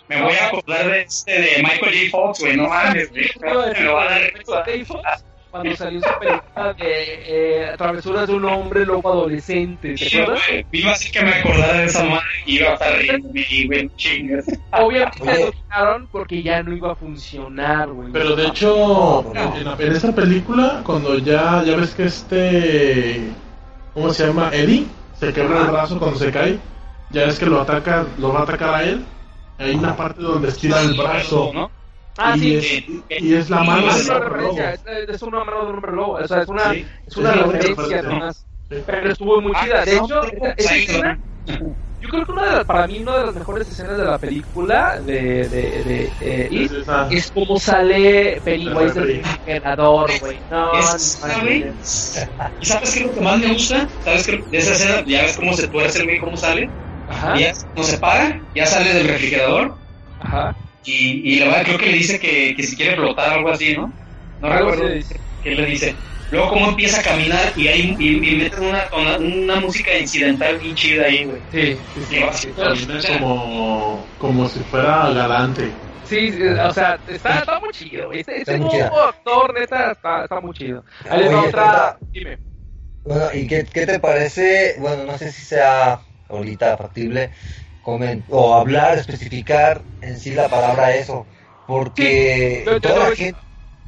[0.09, 2.11] me voy a acordar de- este de Michael J.
[2.11, 2.57] Fox, güey.
[2.57, 3.31] No mames, güey.
[3.41, 4.33] Me lo va a dar.
[5.55, 6.83] Cuando salió su película de
[7.69, 10.43] eh, Travesuras de un hombre lobo adolescente, ¿te Sí, acuerdas?
[10.49, 10.67] güey.
[10.73, 13.67] Iba a ser que me acordara de esa madre y iba a estar riendo y
[13.69, 14.47] güey, chingas.
[14.73, 18.11] Obviamente lo quitaron porque ya no iba a funcionar, güey.
[18.13, 19.57] Pero de hecho, No.
[19.57, 23.21] en, la- en esa película, cuando ya, ya ves que este.
[23.95, 24.51] ¿Cómo se llama?
[24.53, 24.87] Eddie
[25.21, 26.59] se quebra el brazo cuando se cae.
[27.11, 29.05] Ya ves que lo ataca, lo va a atacar a él.
[29.59, 31.53] Hay una parte donde estira el brazo.
[31.55, 31.71] ¿no?
[32.17, 33.05] Ah, y, sí.
[33.09, 34.99] es, y es la mano Ah, es una hombre referencia, lobo.
[35.03, 36.87] es, es una mano de un hombre lobo, o sea, es una, Sí.
[37.07, 38.33] es una referencia.
[38.71, 38.77] Sí.
[38.87, 39.85] Pero estuvo muy chida.
[39.85, 43.19] De Ah, hecho, esa, esa escena, yo creo que una de las, para mí una
[43.19, 47.31] de las mejores escenas de la película de, de, de eh, It Es esa- es
[47.33, 50.41] como sale Pennywise del emperador, güey.
[50.51, 50.71] No,
[51.43, 51.65] güey.
[52.61, 53.89] ¿Y sabes qué es lo que más me gusta?
[54.05, 54.45] ¿Sabes qué?
[54.51, 56.71] De esa escena, ya ves cómo se tuerce el güey, cómo sale.
[57.07, 59.77] Ajá, Y ya no se para, ya sale del refrigerador
[60.21, 60.57] ajá.
[60.85, 63.77] Y, y le va, creo que le dice que, que si quiere flotar algo así,
[63.77, 63.93] ¿no?
[64.41, 64.85] No recuerdo
[65.43, 65.97] qué le dice.
[66.31, 70.59] Luego cómo empieza a caminar y hay y, y meten una, una, una música incidental
[70.59, 71.41] bien chida ahí, güey.
[71.53, 71.79] Sí,
[72.29, 75.71] así, Camina como, como si fuera galante.
[76.05, 78.07] Sí, sí, o sea, está, está muy chido.
[78.07, 78.21] güey.
[78.21, 80.85] Este, este Está muy nuevo actor, neta, está, está muy chido.
[81.09, 81.99] Ahí les va Oye, otra.
[82.11, 82.39] Dime.
[83.05, 84.77] Bueno, ¿y qué, qué te parece?
[84.79, 87.31] Bueno, no sé si sea ahorita factible
[88.29, 91.27] o hablar, especificar en sí la palabra eso,
[91.67, 93.41] porque Sí, toda la voy- gente...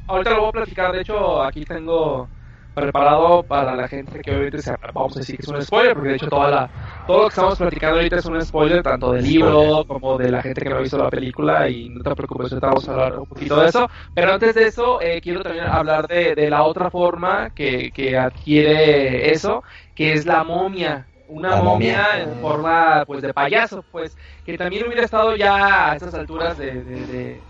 [0.07, 0.91] Ahorita lo voy a platicar.
[0.93, 2.31] De hecho, aquí tengo
[2.73, 6.09] preparado para la gente que obviamente se, vamos a decir que es un spoiler, porque
[6.09, 6.71] de hecho toda la,
[7.05, 10.41] todo lo que estamos platicando ahorita es un spoiler, tanto del libro como de la
[10.43, 13.19] gente que no ha visto la película, y no te preocupes, ahorita vamos a hablar
[13.19, 13.87] un poquito de eso.
[14.13, 18.15] Pero antes de eso, eh, quiero también hablar de, de la otra forma que, que
[18.17, 19.63] adquiere eso,
[19.95, 21.09] que es la momia.
[21.27, 22.23] Una La momia, momia.
[22.23, 24.15] en forma pues de payaso, pues,
[24.45, 27.41] que también hubiera estado ya a estas alturas de, de- de-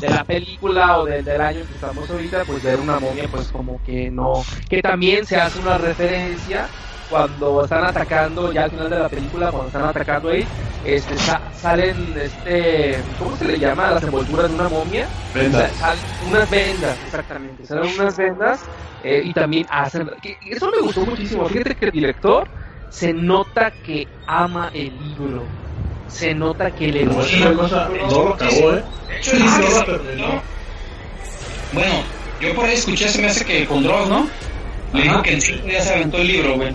[0.00, 3.50] de la película o del, del año que estamos ahorita, pues ver una momia, pues
[3.50, 6.68] como que no, que también se hace una referencia
[7.08, 10.44] cuando están atacando, ya al final de la película, cuando están atacando ahí,
[10.84, 13.90] este, sa- salen, este, ¿cómo se le llama?
[13.92, 15.08] Las envolturas de una momia.
[15.32, 15.76] Vendas.
[15.76, 18.60] Salen unas vendas, exactamente, salen unas vendas
[19.02, 22.48] eh, y también hacen, que- eso me gustó muchísimo, fíjate que el director
[22.90, 25.42] se nota que ama el libro.
[26.08, 28.06] Se nota que le gusta cosa, libro.
[28.08, 28.84] no lo acabó, ¿eh?
[29.08, 30.42] De hecho, dice Ah, que no terminó.
[31.72, 31.94] Bueno,
[32.40, 34.26] yo por ahí escuché, se me hace que con Dross, ¿no?
[34.92, 35.10] Le Ajá.
[35.10, 36.74] dijo que en cinco días se aventó el libro, güey.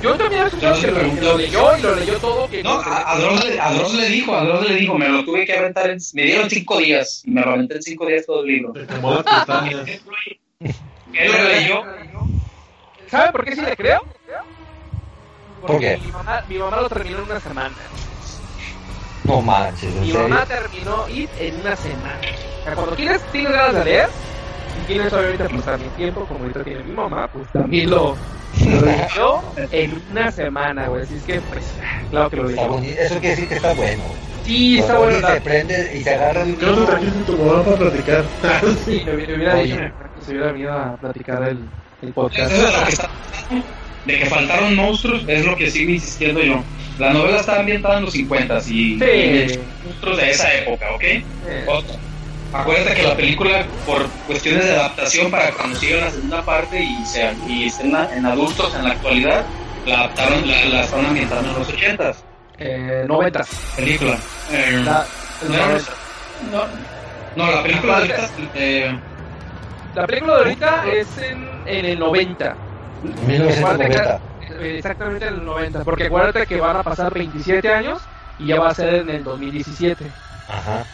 [0.00, 1.20] Yo también he escuchado Yo que lo, pregunté.
[1.20, 2.48] que lo leyó y lo leyó todo.
[2.48, 5.08] Que No, a, a Dross, le- a Dross le dijo, a Dross le dijo, me
[5.08, 8.06] lo tuve que aventar en, me dieron cinco días y me lo aventé en cinco
[8.06, 8.72] días todo el libro.
[11.12, 11.82] Él lo leyó,
[13.08, 14.00] ¿Sabe por qué sí le creo?
[15.60, 15.98] Porque ¿Por qué?
[16.06, 17.74] Mi mamá, mi mamá lo terminó en una semana.
[19.24, 20.28] No manches, en Mi serio.
[20.28, 22.20] mamá terminó IT en una semana.
[22.60, 24.08] O sea, cuando tienes, tienes ganas de leer
[24.82, 28.16] y tienes obviamente pues también tiempo, como ahorita tiene mi mamá, pues también lo
[28.64, 31.02] lo leyó en una semana, güey.
[31.02, 31.64] Así es que, pues,
[32.10, 32.78] claro que lo leyó.
[32.78, 34.02] Eso quiere decir que está bueno.
[34.44, 35.28] Sí, está bueno.
[35.28, 38.24] se prende y se agarra el ¿Qué no te trajiste tu mamá para platicar?
[38.86, 41.68] Sí, me, me hubiera dicho que se hubiera venido a platicar el,
[42.00, 42.50] el podcast.
[44.08, 46.64] De que faltaron monstruos, es lo que sigo insistiendo yo.
[46.98, 49.04] La novela está ambientada en los 50 y, Sí.
[49.04, 51.04] y monstruos de esa época, ¿ok?
[51.66, 51.94] Otra.
[52.54, 57.04] Acuérdate que la película, por cuestiones de adaptación para cuando siga la segunda parte y,
[57.04, 59.44] se, y estén en adultos en la actualidad,
[59.86, 62.12] la adaptaron, la, la están ambientando en los 80
[62.60, 63.44] eh, 90.
[63.76, 64.18] película.
[64.50, 65.06] Eh, La,
[65.42, 65.90] el no, era 90.
[65.90, 66.64] los- no,
[67.44, 68.98] no, la película de ahorita, eh,
[69.94, 72.56] La película de ahorita es en, en el 90.
[73.02, 74.20] 1990.
[74.60, 75.84] Eh, Exactamente en el 90.
[75.84, 78.00] Porque acuérdate que van a pasar 27 años
[78.38, 80.04] y ya va a ser en el 2017.
[80.48, 80.84] Ajá.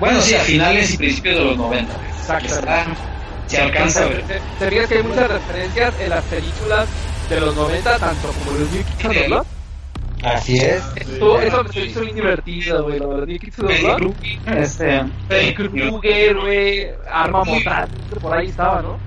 [0.00, 1.92] bueno, sí, a finales y principios de los 90.
[2.18, 3.00] Exactamente.
[3.46, 4.22] Se alcanza a ver.
[4.58, 6.88] Te- fijas que hay muchas referencias en las películas
[7.28, 9.46] de los 90, tanto como los New Kids on the Block.
[10.24, 10.82] Así es.
[10.94, 12.98] Esto, eso me hizo bien divertido, güey.
[13.00, 14.14] Lo de los New Kids on the Block.
[14.46, 16.86] Este, Freddy Krueger, güey.
[17.10, 17.88] Arma mortal.
[18.20, 18.98] Por ahí estaba, ¿no?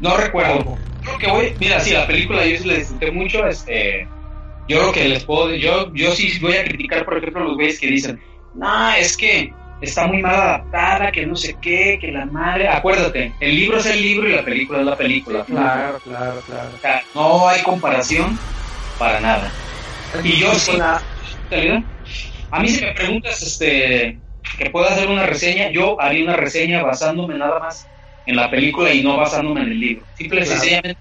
[0.00, 0.78] No recuerdo.
[1.02, 4.06] Creo que voy, mira, sí, la película yo sí la disfruté mucho, este,
[4.68, 7.54] yo lo que les puedo, yo, yo sí voy a criticar, por ejemplo, a los
[7.56, 8.20] güeyes que dicen,
[8.54, 12.68] no, es que está muy mal adaptada, que no sé qué, que la madre.
[12.68, 15.44] Acuérdate, el libro es el libro y la película es la película.
[15.44, 16.70] Claro, claro, claro.
[16.74, 18.38] O sea, no hay comparación
[18.98, 19.50] para nada.
[20.22, 20.78] Y yo sí,
[22.50, 24.18] a mí si me preguntas este
[24.58, 27.86] que pueda hacer una reseña, yo haría una reseña basándome nada más
[28.26, 30.04] en la película y no basándome en el libro.
[30.16, 30.60] Simple y Claro.
[30.60, 30.98] sencillamente,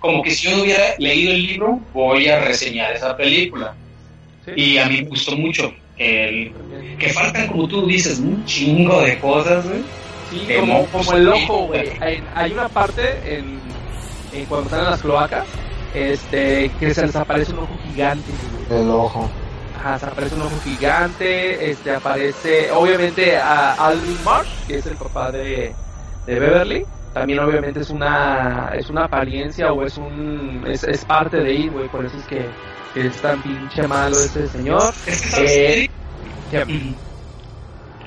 [0.00, 3.74] como que si yo no hubiera leído el libro, voy a reseñar esa película.
[4.44, 4.50] Sí.
[4.56, 6.52] Y a mí me gustó mucho el-
[6.98, 9.80] que faltan, como tú dices, un chingo de cosas, güey.
[10.30, 11.90] Sí, de como, como el ojo, güey.
[12.00, 13.58] Hay, hay una parte en,
[14.32, 15.44] en cuando están en las cloacas,
[15.94, 18.30] este, que se les aparece un ojo gigante,
[18.68, 18.80] güey.
[18.82, 19.30] El ojo.
[19.78, 24.96] Ajá, se aparece un ojo gigante, este, aparece, obviamente, a Alvin Marsh, que es el
[24.96, 25.74] papá de,
[26.26, 26.84] de Beverly.
[27.12, 31.68] También obviamente es una, es una apariencia o es un, es, es parte de ahí,
[31.68, 32.56] güey, por eso es que,
[32.92, 34.92] que es tan pinche malo ese señor.
[35.06, 35.86] Es que, ¿sabes Eh,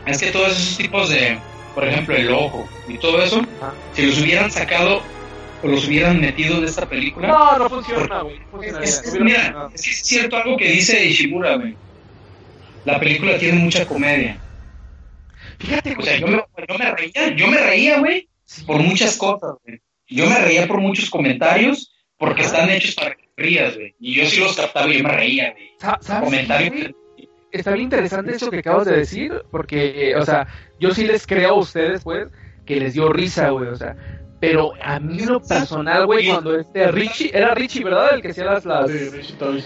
[0.05, 3.77] Es que todos esos tipos de, por ejemplo, el ojo y todo eso, Ajá.
[3.91, 5.03] si los hubieran sacado
[5.61, 8.39] o los hubieran metido en esta película, No, no funciona, güey.
[8.51, 9.71] no Es, es- mira, funcionado.
[9.73, 11.77] es que es cierto algo que dice Ishimura, güey.
[12.85, 14.41] La película tiene mucha comedia.
[15.59, 16.07] Fíjate, O güey.
[16.07, 18.29] sea, yo me, yo me reía, yo me reía, güey,
[18.65, 19.81] por muchas cosas, güey.
[20.09, 23.95] Yo me reía por muchos comentarios porque están hechos para que rías, güey.
[23.99, 25.71] Y yo sí los captaba y yo me reía, güey.
[25.79, 26.91] Sa- ¿Sabes Comentarios.
[27.51, 30.47] Está bien interesante eso que acabas de decir, porque, o sea,
[30.79, 32.27] yo sí les creo a ustedes, pues,
[32.65, 33.95] que les dio risa, güey, o sea,
[34.39, 38.13] pero a mí en lo personal, güey, cuando este Richie, era Richie, ¿verdad?
[38.13, 39.09] El que hacía las, las, Sí,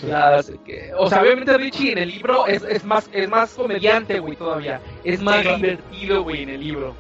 [0.08, 4.20] las, que- o sea, obviamente Richie en el libro es, es más, es más comediante,
[4.20, 6.96] güey, todavía, es más Sí, divertido, güey, en el libro,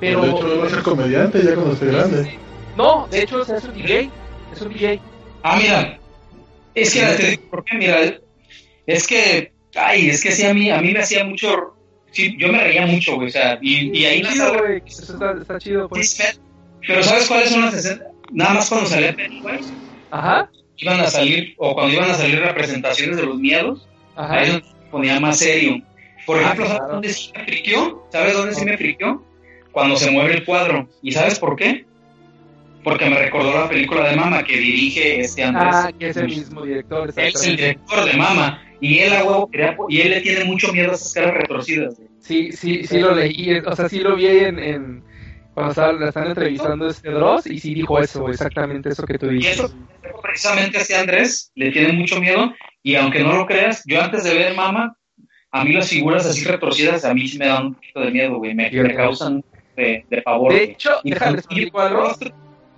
[0.00, 0.22] pero...
[0.22, 2.38] De hecho, él va a ser comediante ya cuando esté grande.
[2.76, 4.10] No, de hecho, o sea, es un DJ,
[4.52, 5.00] es un DJ.
[5.42, 5.98] Ah, mira,
[6.74, 7.98] es que te digo por qué, mira,
[8.86, 11.74] es que, ay, es que sí, a mí, a mí me hacía mucho,
[12.10, 14.66] sí, yo me reía mucho, güey, o sea, y, y ahí Está no chido, estaba-
[14.66, 16.18] güey, eso está, está chido, pues.
[16.86, 18.08] Pero ¿sabes cuáles son las escenas?
[18.30, 19.72] Nada más cuando salía Pennywise,
[20.10, 24.34] Ajá, iban a salir, o cuando iban a salir representaciones de los miedos, ajá.
[24.34, 25.82] ahí se ponía más serio.
[26.26, 28.08] Por Ah, ejemplo, ¿sabes dónde sí me friqueó?
[28.10, 29.24] ¿Sabes dónde sí me friqueó?
[29.72, 30.88] Cuando se mueve el cuadro.
[31.02, 31.84] ¿Y sabes por qué?
[32.84, 35.68] Porque me recordó la película de Mama que dirige este Andrés.
[35.72, 38.62] Ah, que es el mismo director, Él es el director de Mama.
[38.80, 39.22] Y él a
[39.88, 41.94] y él le tiene mucho miedo a esas caras retorcidas.
[42.18, 45.04] Sí, sí, sí lo leí, o sea, sí lo vi en, en
[45.54, 49.26] cuando estaba, la están entrevistando este Dross y sí dijo eso, exactamente eso que tú
[49.26, 49.58] Y dices.
[49.60, 49.74] eso,
[50.22, 52.52] precisamente a este Andrés le tiene mucho miedo.
[52.82, 54.96] Y aunque no lo creas, yo antes de ver Mama,
[55.50, 58.36] a mí las figuras así retorcidas, a mí sí me dan un poquito de miedo,
[58.38, 58.54] güey.
[58.54, 59.44] Me, me causan
[59.76, 60.52] de, de pavor.
[60.54, 62.00] De hecho, Y vi explico el algo.
[62.04, 62.30] rostro,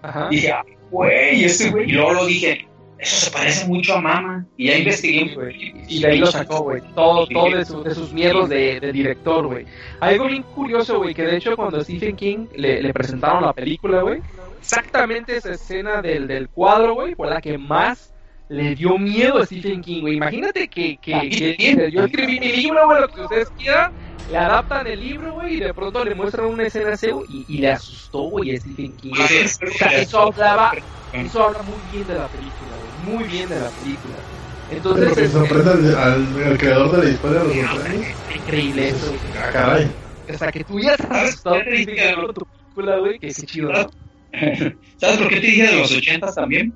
[0.03, 0.29] Ajá.
[0.29, 1.89] Dije, "Ay, güey, este güey.
[1.89, 2.67] Y luego lo dije,
[2.99, 4.47] eso se parece mucho a Mama.
[4.57, 5.35] Y ya investigué.
[5.35, 5.75] Güey.
[5.89, 6.81] Y de ahí lo sacó, güey.
[6.95, 9.67] Todo, todo de, su- de sus miedos de, de director, güey.
[10.01, 14.03] Algo bien curioso, güey, que de hecho cuando Stephen King le, le presentaron la película,
[14.03, 14.21] güey,
[14.61, 18.13] exactamente esa escena del, del cuadro, güey, fue la que más
[18.49, 20.17] le dio miedo a Stephen King, güey.
[20.17, 23.93] Imagínate que, que, que él dice, yo escribí mi libro, güey, lo que ustedes quieran,
[24.31, 27.45] le adaptan el libro, güey, y de pronto le muestran una escena así, güey, y,
[27.49, 29.13] y le asustó, güey, a Stephen King.
[29.19, 30.73] Ah, O sea, eso hablaba,
[31.13, 34.23] eso habla muy bien de la película, güey, muy bien de la película.
[34.69, 38.17] Entonces, Porque es, sorprende al, al- al creador de la historia, lo sorprende.
[38.29, 39.13] es increíble eso.
[39.37, 39.93] Ah, caray.
[40.27, 43.91] O sea, que tú ya estás ¿Sabes viendo tu película, güey, que qué chido, ¿no?
[44.97, 46.75] ¿Sabes por qué te dije de los ochentas también?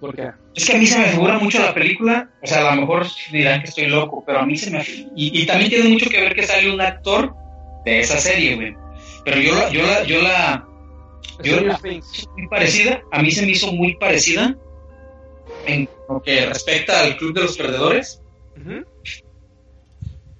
[0.00, 2.80] Porque, Es que a mí se me figura mucho la película, o sea, a lo
[2.82, 4.82] mejor dirán que estoy loco, pero a mí se me...
[5.16, 7.32] Y, y también tiene mucho que ver que sale un actor
[7.84, 8.74] de esa serie, güey.
[9.24, 10.66] Pero yo la, yo la, yo la,
[11.44, 11.78] yo la
[12.36, 14.56] muy parecida, a mí se me hizo muy parecida
[15.66, 18.20] en lo que respecta al Club de los Perdedores,
[18.56, 18.84] Ujú.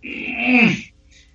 [0.03, 0.71] mm,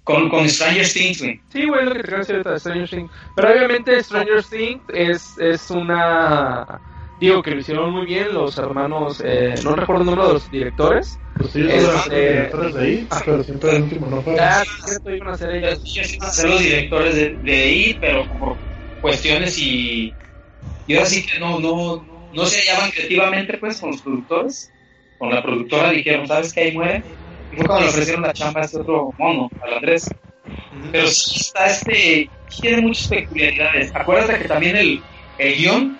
[0.04, 1.42] con, con Stranger Things, güey.
[1.52, 3.12] Sí, güey, lo que te decir ahorita de Stranger Things.
[3.36, 6.82] Pero obviamente Stranger Things es, es una...
[7.20, 10.52] Digo que lo hicieron muy bien los hermanos, eh, no recuerdo el nombre de los
[10.52, 11.18] directores.
[11.36, 14.40] Pues sí, Es, los eh, directores de ahí, pero siempre el último no fue.
[14.40, 15.82] Ah, cierto, iban a hacer ellos.
[15.96, 18.60] Ellos iban a ser los directores de, de ahí, pero por
[19.02, 20.16] cuestiones y,
[20.86, 24.72] y ahora sí que no, no, no se hallaban creativamente pues con los productores,
[25.18, 26.62] con la productora dijeron, ¿sabes qué?
[26.62, 27.04] Ahí muere.
[27.52, 30.08] Y fue cuando le ofrecieron la chamba a este otro mono, al Andrés.
[30.92, 33.92] Pero sí está este, sí tiene muchas peculiaridades.
[33.96, 35.02] Acuérdate que también el,
[35.38, 35.98] el guion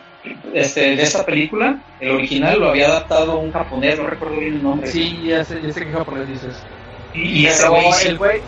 [0.54, 4.64] este, de esta película, el original lo había adaptado un japonés, no recuerdo bien el
[4.64, 4.92] nombre.
[4.92, 6.64] Sí, ya sé, ya sé qué japonés dices.
[7.14, 8.42] Y, y ese güey el güey,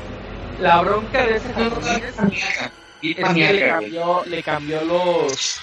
[0.59, 2.31] la bronca de ese No, no, japonés no.
[3.01, 5.59] Y es que le cambió, le cambió los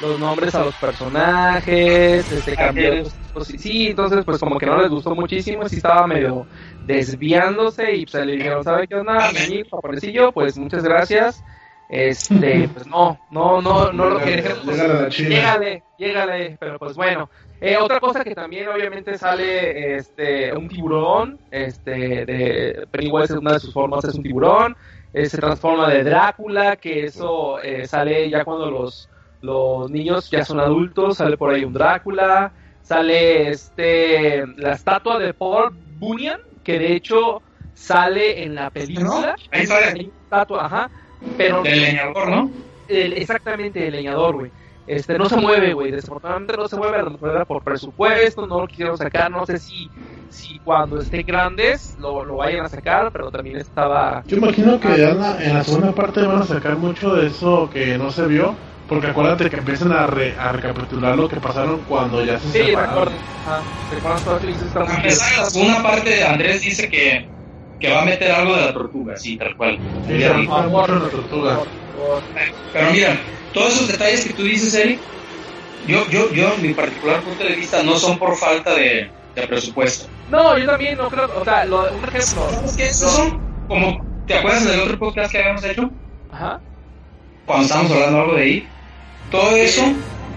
[0.00, 4.90] los nombres a los personajes, este, cambió, pues, sí, entonces pues como que no les
[4.90, 6.46] gustó muchísimo, sí estaba medio
[6.86, 9.30] desviándose y pues le dijeron, ¿sabe qué onda?
[9.32, 11.42] Vení, paparecillo, pues muchas gracias.
[11.88, 14.64] Este, pues no, no, no, no lo queremos.
[15.16, 17.28] Llégale, llégale, pero pues bueno.
[17.60, 23.60] Eh, otra cosa que también obviamente sale este un tiburón, este de Pennywise una de
[23.60, 24.76] sus formas es un tiburón,
[25.12, 29.08] eh, se transforma de Drácula, que eso eh, sale ya cuando los
[29.42, 35.34] los niños ya son adultos, sale por ahí un Drácula, sale este la estatua de
[35.34, 37.42] Paul Bunyan, que de hecho
[37.74, 39.34] sale en la película.
[39.50, 40.12] Ahí sale.
[40.22, 40.90] Estatua, ajá.
[41.36, 42.50] Pero Del leñador, ¿no?
[42.88, 44.50] el- exactamente el leñador, güey.
[44.86, 45.90] Este, no se mueve, güey.
[45.90, 49.30] Desafortunadamente no se mueve, a lo mejor era por presupuesto, no lo quisieron sacar.
[49.30, 49.88] No sé si,
[50.28, 54.22] si cuando estén grandes lo, lo vayan a sacar, pero también estaba.
[54.26, 57.28] Yo imagino que ya en la, en la segunda parte van a sacar mucho de
[57.28, 58.54] eso que no se vio.
[58.92, 62.58] Porque acuérdate que empiezan a, re- a recapitular lo que pasaron cuando ya se Sí.
[63.88, 64.38] ¿Recuerdan
[64.98, 67.32] empezar, en la segunda parte, Andrés dice que,
[67.78, 69.80] que va a meter algo de la tortuga, sí, tal cual.
[70.06, 71.62] Sí, la tortuga.
[72.70, 75.06] Pero mira, todos esos detalles que tú dices, Eric,
[75.80, 80.06] yo, yo, yo, mi particular punto de vista, no son por falta de, de presupuesto.
[80.26, 81.28] No, yo también no creo.
[81.34, 82.50] O sea, lo, un ejemplo.
[82.52, 82.92] ¿Sabes qué?
[82.92, 85.90] Son como, ¿te acuerdas del otro podcast que habíamos hecho?
[86.30, 86.62] Ajá.
[87.44, 88.71] Cuando estábamos hablando algo de ahí.
[89.32, 89.82] Todo eso,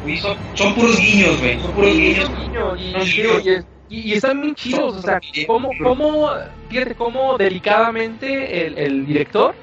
[0.03, 1.59] güey, son, son puros guiños, güey.
[1.61, 2.25] Son puros Sí, guiños.
[2.25, 6.31] son niños, y, están bien chidos, o sea, cómo, cómo,
[6.69, 9.53] fíjate cómo delicadamente el, el director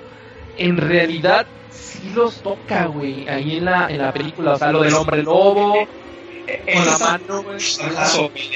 [0.58, 4.82] en realidad sí los toca, güey, ahí en la, en la película, o sea, lo
[4.82, 5.88] del hombre lobo,
[6.46, 7.58] Eh, con la mano, güey.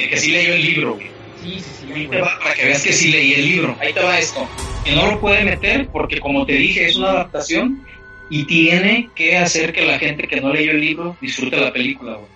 [0.09, 1.07] que sí leyó el libro, güey.
[1.43, 2.21] Sí, sí, sí, Ahí te güey.
[2.21, 3.77] va, para que veas que sí leí el libro.
[3.81, 4.47] Ahí te va esto.
[4.85, 7.85] Que no lo puede meter porque, como te dije, es una adaptación
[8.31, 12.15] y tiene que hacer que la gente que no leyó el libro disfrute la película,
[12.15, 12.29] güey.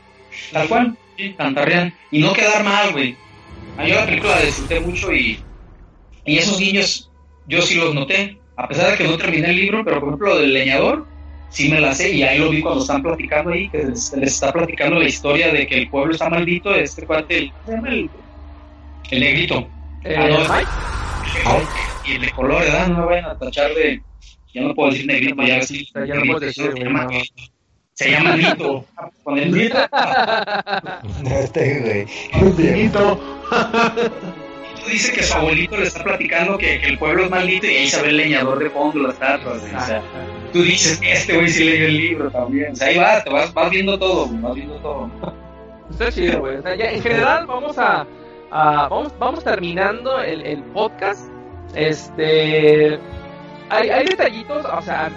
[0.52, 1.92] Tal cual, sí, cantarrean.
[2.10, 3.16] Y no quedar mal, güey.
[3.86, 5.38] Yo la película la disfruté mucho y,
[6.24, 7.10] y esos guiños
[7.46, 8.38] yo sí los noté.
[8.56, 11.06] A pesar de que no terminé el libro, pero por ejemplo lo del leñador,
[11.48, 14.34] sí me la sé y ahí lo vi cuando están platicando ahí, que les, les
[14.34, 17.72] está platicando la historia de que el pueblo está maldito, este cuate, el, ¿cómo se
[17.72, 18.10] llama el,
[19.10, 19.68] el negrito.
[20.04, 20.70] Eh, Ah, no, Mike,
[22.06, 22.88] y el de color, ¿verdad?
[22.88, 24.02] No vayan a tachar de.
[24.54, 25.86] Ya no puedo decir negrito, ya sí.
[25.94, 27.06] Ya no puedes decir, se, llama,
[27.94, 28.84] se llama Nito.
[29.22, 29.78] Con el Nito.
[31.30, 32.52] Este, güey.
[32.56, 33.20] Dieguito.
[34.90, 37.86] Dice que su abuelito le está platicando que, que el pueblo es maldito y ahí
[37.88, 39.62] se ve el leñador de fondo, las estatuas.
[39.62, 40.02] O sea,
[40.52, 42.72] tú dices, este güey sí leyó el libro también.
[42.72, 45.10] O sea, ahí vas, te vas, vas viendo todo, güey, vas viendo todo.
[45.90, 46.56] Está chido, güey.
[46.56, 48.06] O sea, ya, en general vamos a,
[48.50, 51.28] a- vamos, vamos terminando el, el podcast.
[51.74, 52.98] Este,
[53.70, 55.10] hay, hay detallitos, o sea,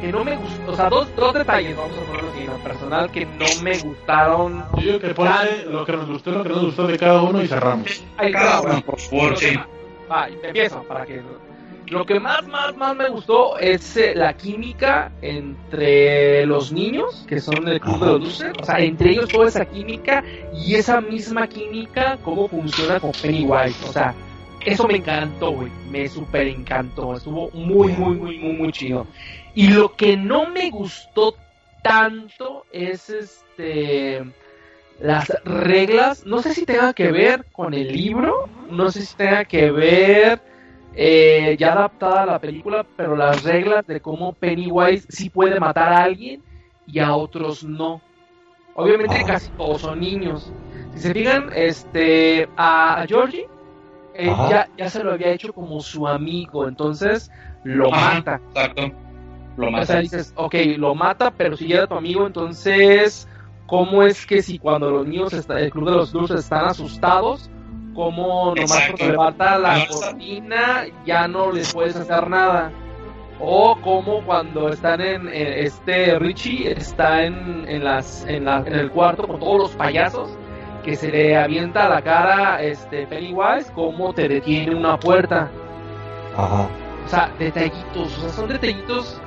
[0.00, 2.58] que no me gustó, o sea, dos, dos detalles, vamos a ponerlo así, en lo
[2.58, 4.64] personal, que no me gustaron.
[4.76, 6.98] Yo digo que ponle lo que nos gustó y lo que no nos gustó de
[6.98, 8.04] cada uno y cerramos.
[8.16, 9.58] Ahí Cada uno, por favor, sí.
[10.10, 11.20] Va, empiezo para que
[11.88, 17.40] lo que más más más me gustó es eh, la química entre los niños que
[17.40, 21.00] son del club de los luces, o sea, entre ellos toda esa química y esa
[21.00, 24.14] misma química cómo funciona con Pennywise, o sea,
[24.66, 29.06] eso me encantó, güey, me super encantó, estuvo muy muy muy muy muy chido.
[29.54, 31.36] Y lo que no me gustó
[31.82, 34.24] tanto es este
[34.98, 39.44] las reglas, no sé si tenga que ver con el libro, no sé si tenga
[39.44, 40.40] que ver
[40.94, 45.92] eh, ya adaptada a la película, pero las reglas de cómo Pennywise sí puede matar
[45.92, 46.42] a alguien
[46.86, 48.00] y a otros no.
[48.74, 49.24] Obviamente Ah.
[49.26, 50.52] casi todos son niños.
[50.94, 53.46] Si se fijan, este a Georgie
[54.18, 57.30] eh, ya, ya se lo había hecho como su amigo, entonces
[57.64, 58.14] lo Ajá.
[58.14, 58.40] mata.
[58.54, 58.82] Exacto.
[59.56, 59.86] Lo O más.
[59.86, 63.26] sea, dices, ok, lo mata, pero si ya era tu amigo, entonces,
[63.66, 67.50] ¿cómo es que si cuando los niños, está, el Club de los Dulces están asustados,
[67.94, 68.96] cómo nomás Exacto.
[68.98, 72.70] por levanta la No cortina ya no les puedes hacer nada?
[73.38, 78.74] O como cuando están en, eh, este Richie está en, en las en, la, en
[78.74, 80.30] el cuarto con todos los payasos
[80.86, 85.50] que se le avienta a la cara este Pennywise cómo te detiene una puerta.
[86.36, 86.68] Ajá.
[87.04, 89.20] O sea, detallitos, o sea, son detallitos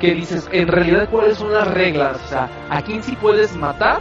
[0.00, 2.22] que dices, en realidad, ¿cuáles son las reglas?
[2.24, 4.00] O sea, ¿a quién sí puedes matar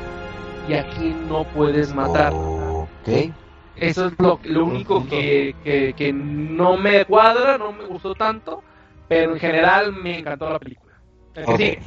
[0.68, 2.34] y a quién no puedes matar?
[2.34, 3.32] Ok.
[3.78, 8.64] Eso es lo, lo único que, que, que no me cuadra, no me gustó tanto,
[9.08, 10.94] pero en general me encantó la película.
[11.36, 11.58] El que Ok.
[11.58, 11.80] sigue.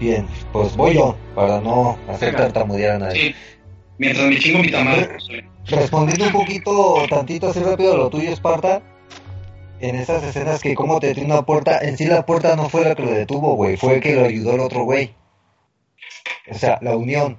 [0.00, 2.44] Bien, pues voy yo, para no hacer Venga.
[2.44, 3.20] tartamudear a nadie.
[3.20, 3.34] Sí.
[4.02, 5.16] Mientras me chingo mi tamal.
[5.68, 8.82] Respondiendo un poquito, tantito así rápido a lo tuyo, Esparta.
[9.78, 12.82] En esas escenas que como te detuvo una puerta, en sí la puerta no fue
[12.84, 15.14] la que lo detuvo, güey, fue que lo ayudó el otro güey.
[16.50, 17.36] O sea, la unión.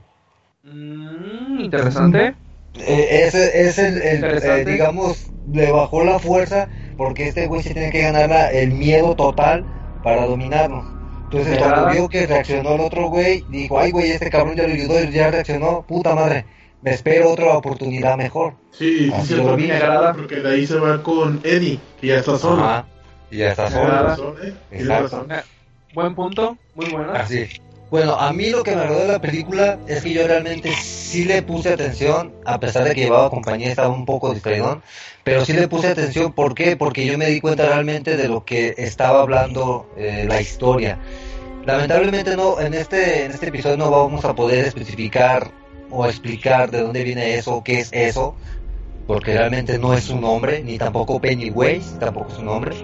[0.63, 2.33] Mm, interesante.
[2.75, 7.73] Eh, ese es el, el, eh, digamos, le bajó la fuerza porque este güey se
[7.73, 9.65] tiene que ganar la- el miedo total
[10.01, 10.85] para dominarnos.
[11.33, 14.73] Entonces cuando vio que reaccionó el otro güey, dijo, ay güey, este cabrón ya lo
[14.73, 16.45] ayudó, ya reaccionó, puta madre,
[16.81, 18.53] me espero otra oportunidad mejor.
[18.71, 19.67] Sí, sí, Así lo vi.
[19.67, 22.63] me agrada porque de ahí se va con Eddie, que ya está solo.
[22.63, 22.85] Ajá.
[23.31, 24.35] Y ya está solo.
[24.43, 24.53] ¿eh?
[24.69, 25.03] Tienes Exacto.
[25.03, 25.31] razón.
[25.31, 25.41] Eh,
[25.95, 27.13] buen punto, muy bueno.
[27.13, 27.47] Así.
[27.89, 31.25] Bueno, a mí lo que me agradó de la película es que yo realmente sí
[31.25, 34.81] le puse atención, a pesar de que llevaba compañía, estaba un poco distraído,
[35.23, 36.75] pero sí le puse atención, ¿por qué?
[36.75, 40.97] Porque yo me di cuenta realmente de lo que estaba hablando eh, la historia.
[41.65, 45.51] Lamentablemente no, en este, en este episodio no vamos a poder especificar
[45.89, 48.35] o explicar de dónde viene eso, qué es eso,
[49.07, 52.75] porque realmente no es su nombre, ni tampoco Pennywise, tampoco es su nombre.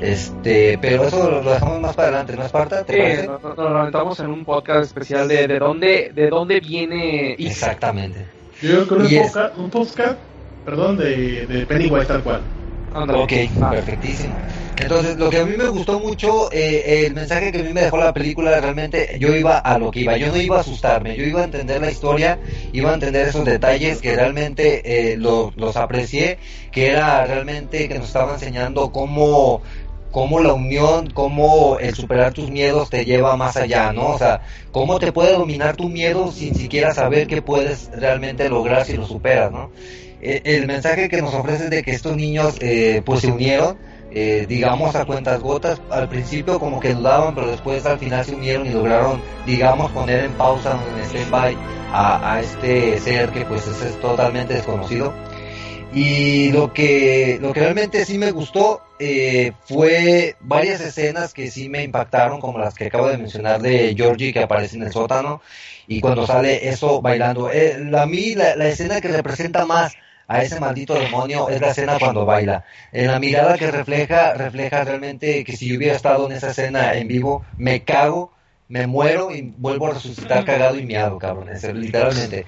[0.00, 2.84] Este, pero eso lo, lo dejamos más para adelante, ¿no, Esparta?
[2.84, 7.34] ¿Te Sí, nos, lo aventamos en un podcast especial de, de dónde de dónde viene.
[7.38, 8.26] Exactamente.
[8.60, 10.18] Yo creo que un es- podcast, un podcast,
[10.64, 12.40] perdón, de, de Pennywise tal cual.
[12.94, 13.22] Ándale.
[13.22, 14.40] Ok, Ah, perfectísimo.
[14.76, 17.82] Entonces, lo que a mí me gustó mucho, eh, el mensaje que a mí me
[17.82, 21.16] dejó la película, realmente yo iba a lo que iba, yo no iba a asustarme,
[21.16, 22.40] yo iba a entender la historia,
[22.72, 26.38] iba a entender esos detalles que realmente eh, lo- los aprecié,
[26.70, 29.62] que era realmente que nos estaba enseñando cómo
[30.10, 34.10] cómo la unión, cómo el superar tus miedos te lleva más allá, ¿no?
[34.10, 38.84] O sea, cómo te puede dominar tu miedo sin siquiera saber qué puedes realmente lograr
[38.86, 39.72] si lo superas, ¿no?
[40.24, 43.76] Eh, el mensaje que nos ofrece de que estos niños eh, pues se unieron,
[44.10, 48.34] eh, digamos a cuentas gotas, al principio como que dudaban, pero después al final se
[48.34, 51.54] unieron y lograron, digamos, poner en pausa, en stand-by
[51.92, 55.12] a, a este ser que pues es, totalmente desconocido.
[55.92, 61.68] Y lo que, lo que realmente sí me gustó eh, fue varias escenas que sí
[61.68, 65.42] me impactaron, como las que acabo de mencionar de Georgie que aparece en el sótano
[65.86, 67.50] y cuando sale eso bailando.
[67.52, 69.94] Eh, la- a mí la escena que representa más
[70.26, 72.64] a ese maldito demonio es la escena cuando baila.
[72.92, 76.94] En la mirada que refleja, refleja realmente que si yo hubiera estado en esa escena
[76.94, 78.32] en vivo, me cago,
[78.68, 81.48] me muero y vuelvo a resucitar cagado y miado, cabrón.
[81.74, 82.46] Literalmente.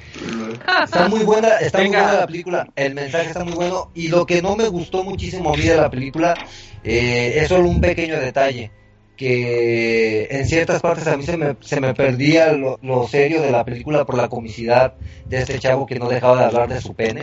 [0.85, 2.03] Está muy buena, está muy Venga.
[2.03, 5.53] buena la película, el mensaje está muy bueno y lo que no me gustó muchísimo
[5.53, 6.35] a mí de la película
[6.83, 8.71] eh, es solo un pequeño detalle
[9.17, 13.51] que en ciertas partes a mí se me, se me perdía lo, lo serio de
[13.51, 14.95] la película por la comicidad
[15.27, 17.23] de este chavo que no dejaba de hablar de su pene,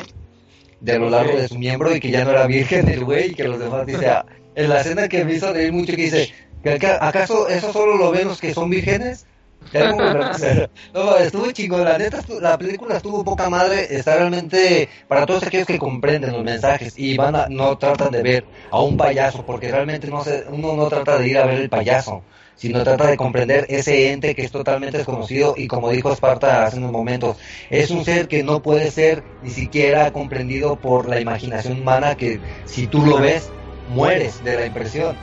[0.84, 3.36] de lo largo de su miembro y que ya no era virgen el güey y
[3.36, 4.26] que los demás dice, ah,
[4.56, 6.32] en la escena que me hizo reír mucho que dice,
[6.62, 9.26] "¿Que aca- ¿acaso eso solo lo ven los que son vírgenes?
[10.94, 11.86] No, estuvo chingón,
[12.42, 17.16] la película estuvo poca madre, está realmente para todos aquellos que comprenden los mensajes y
[17.16, 20.90] van a, no tratan de ver a un payaso, porque realmente no se, uno no
[20.90, 22.24] trata de ir a ver el payaso,
[22.56, 26.78] sino trata de comprender ese ente que es totalmente desconocido y como dijo Esparta hace
[26.78, 27.38] unos momentos,
[27.70, 32.40] es un ser que no puede ser ni siquiera comprendido por la imaginación humana que
[32.66, 33.50] si tú lo ves,
[33.90, 35.16] mueres de la impresión.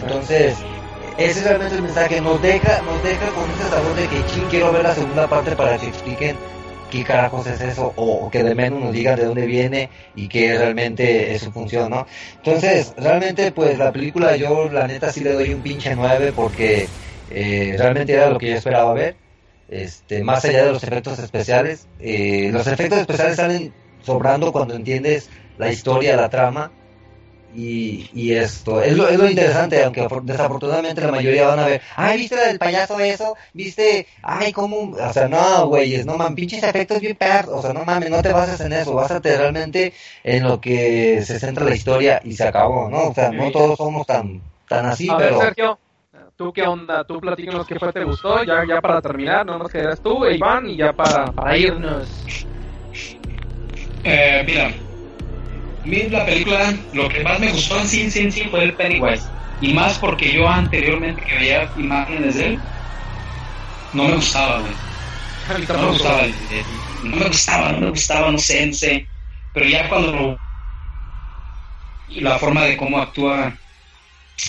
[0.00, 0.56] Entonces,
[1.18, 4.72] ese es realmente el mensaje, nos deja, nos deja con ese sabor de que quiero
[4.72, 6.36] ver la segunda parte para que expliquen
[6.88, 10.28] qué carajos es eso, o, o que de menos nos digan de dónde viene y
[10.28, 12.06] qué realmente es su función, ¿no?
[12.36, 16.92] Entonces, realmente, pues la película yo la neta sí le doy un pinche 9 porque
[17.28, 19.16] eh, realmente era lo que yo esperaba ver.
[19.68, 25.30] Este, más allá de los efectos especiales, eh, los efectos especiales salen sobrando cuando entiendes
[25.56, 26.72] la historia, la trama,
[27.56, 31.66] y, y esto, es lo, es lo interesante, aunque afor- desafortunadamente la mayoría van a
[31.66, 33.36] ver, ay, ¿viste del payaso eso?
[33.54, 34.06] ¿Viste?
[34.22, 34.90] Ay, ¿cómo?
[34.90, 38.20] O sea, no, güeyes, no mames, pinches efectos bien perros, o sea, no mames, no
[38.20, 39.92] te bases en eso, básate realmente
[40.22, 43.08] en lo que se centra la historia y se acabó, ¿no?
[43.08, 45.40] O sea, no todos somos tan, tan así, a ver, pero...
[45.40, 45.78] Sergio,
[46.36, 47.04] ¿tú qué onda?
[47.04, 50.36] Tú platícanos qué fue, te gustó, ya, ya para terminar, no nos quedas tú, e
[50.36, 52.26] Iván, y ya para, para irnos.
[54.04, 54.70] Eh, mira,
[55.86, 58.64] mí la película, lo que más me gustó en sí, en sí, en sí fue
[58.64, 59.32] el Pennywise.
[59.58, 62.68] Y más porque yo anteriormente que veía imágenes de él,
[63.92, 64.76] no me gustaba, güey.
[65.68, 69.10] No me gustaba, el- el- no me gustaba, no me gustaba, no sé, no sé.
[69.52, 70.40] Pero ya cuando lo-
[72.06, 73.58] la forma de cómo actúa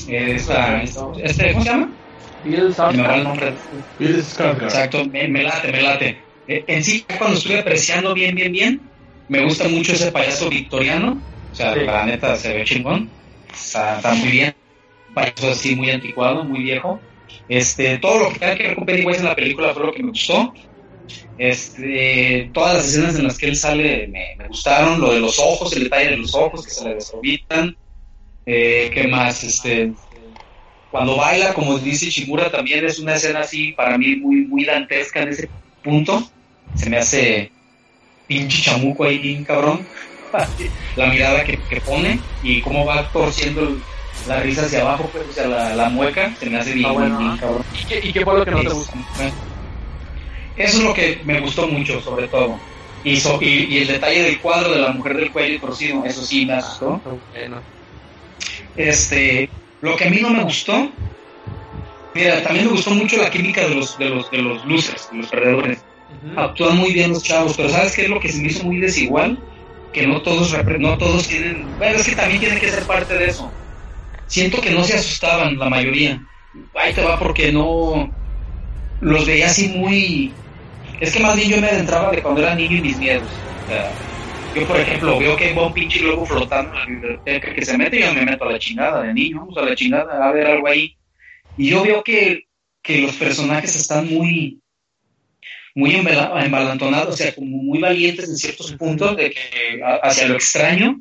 [0.08, 1.98] eh, esta, este, ¿cómo se llama?
[2.42, 3.24] Bill Se me va el Skarsgård.
[3.24, 3.58] nombre.
[3.98, 4.64] Bill Skarsgård.
[4.64, 6.26] Exacto, me, me late, me late.
[6.46, 8.92] Eh, en sí, ya cuando estuve apreciando bien, bien, bien,
[9.28, 11.22] me gusta mucho ese payaso victoriano.
[11.52, 11.80] O sea, Sí.
[11.82, 13.10] la neta se ve chingón.
[13.54, 14.56] Está, está muy bien.
[15.14, 17.00] Payaso así muy anticuado, muy viejo.
[17.50, 20.04] Este, todo lo que tenga que ver con Pennywise en la película fue lo que
[20.04, 20.54] me gustó.
[21.38, 25.00] Este, todas las escenas en las que él sale me, me gustaron.
[25.00, 27.76] Lo de los ojos, el detalle de los ojos que se le desorbitan.
[28.46, 29.44] Eh, ¿Qué más?
[29.44, 29.92] Este,
[30.92, 35.22] Cuando baila, como dice Shimura, también es una escena así, para mí, muy, muy dantesca
[35.22, 35.50] en ese
[35.84, 36.30] punto.
[36.76, 37.52] Se me hace
[38.28, 39.86] pinche chamuco ahí, bien cabrón.
[40.96, 43.78] la mirada que, que, pone y cómo va torciendo
[44.28, 46.92] la risa hacia abajo, pues, o sea, la, la mueca, se me hace bien, Ah,
[46.92, 47.38] bueno, bien ¿ah?
[47.40, 47.64] cabrón.
[47.74, 48.94] ¿Y qué, y qué fue lo que no te gustó?
[50.58, 52.60] Eso es lo que me gustó mucho, sobre todo.
[53.04, 56.26] Y, so- y, y el detalle del cuadro de la mujer del cuello torcido, eso
[56.26, 57.02] sí me asustó.
[57.32, 57.62] Bueno.
[58.76, 59.50] Este,
[59.82, 60.92] lo que a mí no me gustó,
[62.14, 65.18] mira, también me gustó mucho la química de los, de los, de los losers, de
[65.18, 65.84] los perdedores.
[66.36, 68.78] Actúan muy bien los chavos, pero ¿sabes qué es lo que se me hizo muy
[68.78, 69.40] desigual?
[69.94, 73.28] Que no todos, no todos tienen, bueno, es que también tiene que ser parte de
[73.28, 73.52] eso.
[74.28, 76.22] Siento que no se asustaban la mayoría.
[76.76, 78.12] Ahí te va porque no
[79.02, 80.34] los veía así muy...
[81.00, 83.30] Es que más bien yo me adentraba de cuando era niño y mis miedos.
[84.56, 87.78] Yo, por ejemplo, veo que va un pinche globo flotando en la biblioteca que se
[87.78, 90.32] mete y yo me meto a la chingada de niño, vamos a la chingada, a
[90.32, 90.98] ver algo ahí.
[91.58, 92.48] Y yo veo que,
[92.82, 94.60] que los personajes están muy,
[95.78, 100.28] muy embala- embalantonados, o sea, como muy valientes en ciertos puntos de que a- hacia
[100.28, 101.00] lo extraño.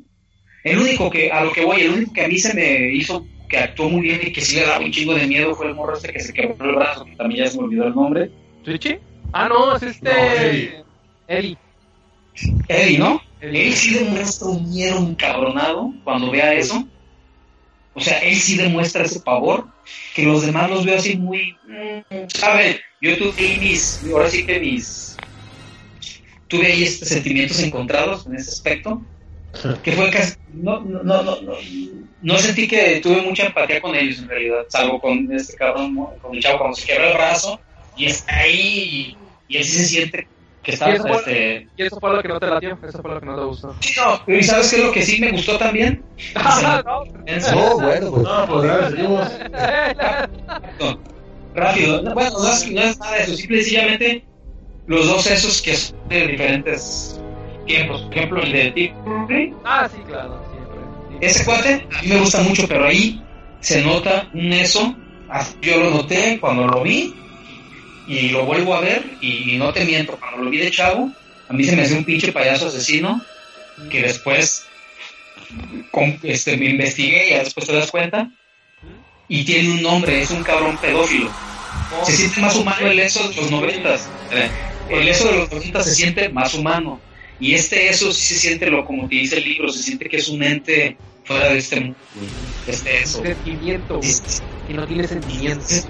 [0.63, 3.25] El único que, a lo que voy, el único que a mí se me hizo
[3.49, 5.73] que actuó muy bien y que sí le daba un chingo de miedo fue el
[5.73, 8.29] morro este que se quebró el brazo, que también ya se me olvidó el nombre.
[8.63, 8.99] ¿Twitchy?
[9.33, 10.09] Ah, no, es este.
[10.13, 10.71] No, Eli.
[11.27, 11.57] Eli.
[12.67, 13.21] Eddie, ¿no?
[13.41, 13.61] Eli.
[13.61, 16.87] Él sí demuestra un miedo encabronado cuando vea eso.
[17.95, 19.65] O sea, él sí demuestra ese pavor
[20.17, 21.55] que los demás los veo así muy...
[21.67, 24.03] mm, ver, yo tuve mis...
[24.11, 25.15] Ahora sí que mis...
[26.47, 28.99] Tuve ahí este, sentimientos encontrados en ese aspecto.
[29.83, 30.33] Que fue casi...
[30.53, 31.37] No, no, no, no,
[32.23, 34.65] no, sentí que tuve mucha empatía con ellos en realidad.
[34.69, 37.59] Salvo con este cabrón, con el chavo cuando se quiebra el brazo
[37.95, 39.15] y está ahí
[39.47, 40.27] y, y él sí se siente
[40.67, 40.89] que está...
[40.89, 43.19] Y eso fue- Este, Y eso fue lo que no te latió, eso fue lo
[43.21, 43.75] que no te gustó.
[43.79, 46.03] Sí, no, ¿y sabes qué es lo que sí me gustó también?
[46.35, 47.03] Ah, no.
[47.55, 48.23] No, bueno, pues.
[48.23, 49.29] No, pues ya seguimos.
[50.79, 51.03] No,
[51.55, 52.01] rápido.
[52.01, 54.27] No, Bueno, no es, no es nada de eso, simple y sencillamente
[54.87, 57.21] los dos esos que son de diferentes
[57.65, 58.01] tiempos.
[58.01, 61.25] Por ejemplo, el de Curry, Ah, sí, claro, siempre.
[61.27, 63.21] ese cuate a mí me gusta mucho, pero ahí
[63.61, 64.93] se nota un eso.
[65.61, 67.13] Yo lo noté cuando lo vi
[68.07, 71.11] y lo vuelvo a ver y, y no te miento, cuando lo vi de chavo,
[71.49, 73.21] a mí se me hacía un pinche payaso asesino
[73.91, 74.63] que después
[75.91, 78.29] con- este, me investigué y después te das cuenta
[79.27, 81.31] y tiene un nombre, es un cabrón pedófilo.
[82.05, 84.07] Se siente más humano el eso de los noventas.
[84.31, 84.49] Eh,
[84.89, 86.99] El eso de los noventas se siente más humano.
[87.39, 90.17] Y este eso sí se siente, lo como te dice el libro, se siente que
[90.17, 91.97] es un ente fuera de este mundo.
[92.67, 93.21] Este eso.
[93.21, 93.99] Sentimiento.
[94.67, 95.87] Que no tiene sentimientos.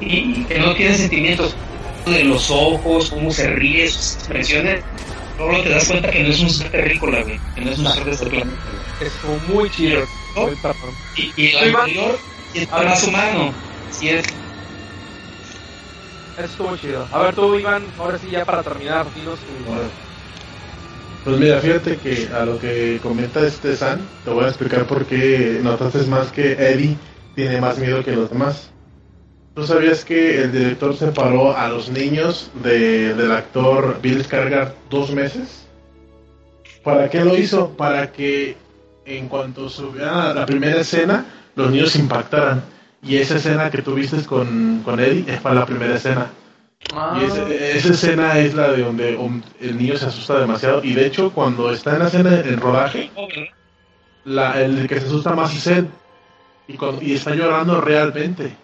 [0.00, 1.54] Y, que no tiene sentimientos
[2.06, 4.82] de los ojos, cómo se ríe, sus expresiones.
[5.38, 7.92] Luego te das cuenta que no es un ser terrícola, güey, que no es un
[7.92, 8.58] ser de este planeta.
[9.00, 10.04] Es como muy chido.
[11.16, 12.18] Y, y el anterior
[12.52, 13.52] sí es más humano.
[13.90, 14.24] Sí es
[16.42, 17.06] estuvo chido.
[17.12, 19.46] A ver, tú, Iván, ahora sí, ya para terminar, dinos tu.
[21.24, 25.06] Pues mira, fíjate que a lo que comenta este San, te voy a explicar por
[25.06, 26.98] qué notaste más que Eddie
[27.34, 28.70] tiene más miedo que los demás.
[29.54, 35.10] ¿Tú sabías que el director separó a los niños de, del actor Bill Skarsgård dos
[35.12, 35.66] meses?
[36.82, 37.70] ¿Para qué lo hizo?
[37.70, 38.56] Para que
[39.06, 41.24] en cuanto subiera a la primera escena,
[41.54, 42.62] los niños se impactaran.
[43.02, 46.30] Y esa escena que tú viste con, con Eddie es para la primera escena.
[46.94, 49.18] Ah, Y ese- esa escena es la de donde
[49.60, 50.82] el niño se asusta demasiado.
[50.82, 53.10] Y de hecho, cuando está en la escena en rodaje,
[54.24, 55.88] la, el que se asusta más es él.
[56.68, 58.54] Y, cuando- y está llorando realmente.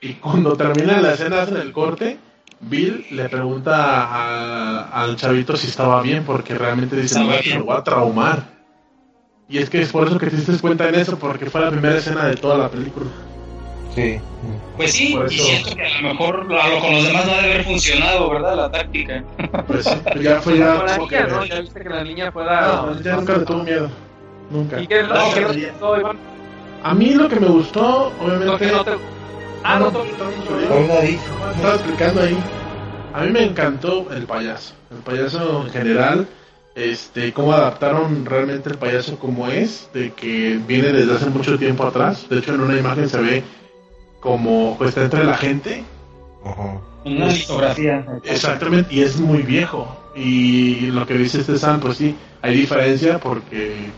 [0.00, 2.18] Y cuando termina la escena, hacen el corte.
[2.62, 7.76] Bill le pregunta a- al chavito si estaba bien, porque realmente dice: No, lo voy
[7.76, 8.44] a traumar.
[9.48, 11.70] Y es que es por eso que te diste cuenta en eso, porque fue la
[11.70, 13.06] primera escena de toda la película.
[13.94, 14.20] Sí.
[14.76, 17.26] Pues sí, Por y eso- siento que a lo mejor a lo, con los demás
[17.26, 18.56] no debe haber funcionado, ¿verdad?
[18.56, 19.24] La táctica.
[19.66, 20.76] Pues sí, ya fue ya.
[20.76, 21.44] Con la como niña, que- ¿no?
[21.46, 22.66] Ya viste que la niña fuera.
[22.76, 23.90] No, ya nunca le tuvo miedo.
[24.50, 24.80] Nunca.
[24.80, 25.40] ¿Y qué es lo No, que
[25.80, 26.10] no
[26.82, 28.72] A mí lo que me gustó, Lo que obviamente.
[28.72, 28.92] no te.
[29.62, 30.02] Ah, no, no.
[30.02, 32.36] Estaba explicando ahí.
[33.12, 34.74] A mí me encantó el payaso.
[34.90, 36.28] El payaso en general.
[36.74, 41.84] Este, cómo adaptaron realmente el payaso como es, de que viene desde hace mucho tiempo
[41.84, 42.26] atrás.
[42.30, 43.42] De hecho, en una imagen se ve
[44.20, 45.84] como pues, está entre la gente.
[46.44, 46.80] Ajá.
[47.04, 48.06] Una litografía.
[48.24, 49.96] Exactamente, y es muy viejo.
[50.14, 53.90] Y lo que dice este Sam, pues sí, hay diferencia porque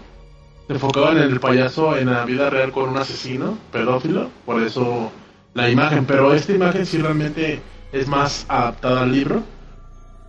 [0.67, 5.13] se enfocaban en el payaso en la vida real con un asesino pedófilo, por eso
[5.55, 6.07] la imagen.
[6.07, 7.63] Pero esta imagen sí realmente
[7.93, 9.43] es más adaptada al libro.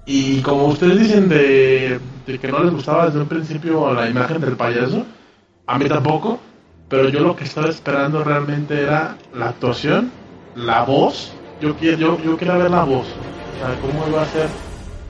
[0.05, 4.41] Y como ustedes dicen de, de que no les gustaba desde un principio la imagen
[4.41, 5.07] del payaso,
[5.65, 6.39] a mí tampoco.
[6.89, 10.11] pero yo lo que estaba esperando realmente era la actuación,
[10.55, 11.39] la voz.
[11.59, 13.07] Yo quiero, yo, yo quería ver la voz,
[13.51, 14.57] o sea, cómo iba a ser,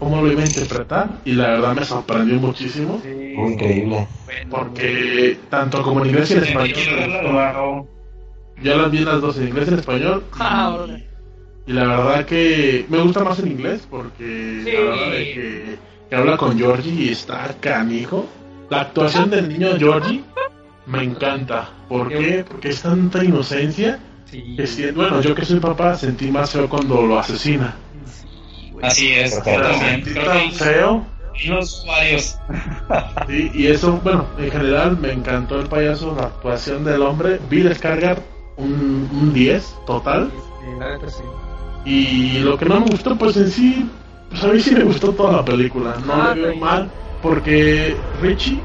[0.03, 3.33] cómo lo iba a interpretar, y la verdad me sorprendió muchísimo, Sí.
[3.35, 4.07] Increíble.
[4.49, 7.87] Porque tanto como en inglés y en español,
[8.61, 12.25] yo las vi las dos en inglés y en español, Ah, y- y, la verdad
[12.25, 14.71] que me gusta más en inglés, porque Sí.
[14.71, 15.75] la verdad de que,
[16.09, 18.27] que habla con Georgie y está canijo.
[18.69, 20.23] La actuación del niño Georgie
[20.85, 21.69] me encanta.
[21.89, 22.45] ¿Por qué?
[22.47, 24.55] Porque es tanta inocencia Sí.
[24.55, 27.75] que si, bueno, yo que soy papá sentí más feo cuando lo asesina.
[28.83, 30.03] Así es, yo también.
[30.13, 31.05] tan feo.
[31.47, 32.37] unos varios.
[33.27, 37.39] Sí, y eso, bueno, en general me encantó el payaso, la actuación del hombre.
[37.49, 38.21] Vi descargar
[38.57, 40.29] un, un 10 total.
[40.31, 41.23] Sí, la neta sí.
[41.85, 43.89] Y lo que no me gustó, pues en sí,
[44.29, 45.95] pues a mí sí me gustó toda la película.
[46.05, 46.91] No Ah, le veo mal,
[47.21, 48.59] porque Richie,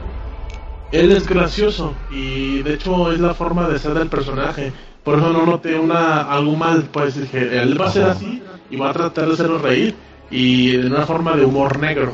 [0.92, 4.72] él es gracioso y de hecho es la forma de ser del personaje.
[5.04, 8.76] Por eso no noté una, algo mal, pues dije, él va a ser así y
[8.76, 9.94] va a tratar de hacerlo reír
[10.30, 12.12] y de una forma de humor negro.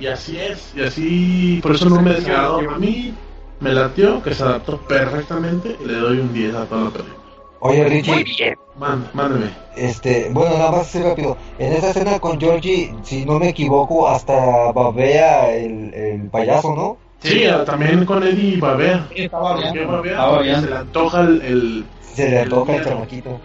[0.00, 2.58] Y así es, y así, por eso no me desagradó.
[2.70, 3.14] A mí
[3.60, 7.16] me latió que se adaptó perfectamente y le doy un 10 a toda la película.
[7.60, 8.54] Oye, Muy Richie, bien.
[8.78, 9.46] Mánd- mándeme.
[9.76, 11.36] este, bueno, nada más así rápido.
[11.58, 16.98] En esa escena con Georgie, si no me equivoco, hasta babea el, el payaso, ¿no?
[17.20, 19.08] Sí, también con Eddie Babea.
[19.14, 20.38] Estaba ¿Por qué babea?
[20.42, 20.60] Bien.
[20.60, 21.42] se le antoja el...
[21.42, 22.90] el- Se le El toca el miedo.
[22.94, 23.40] chamaquito.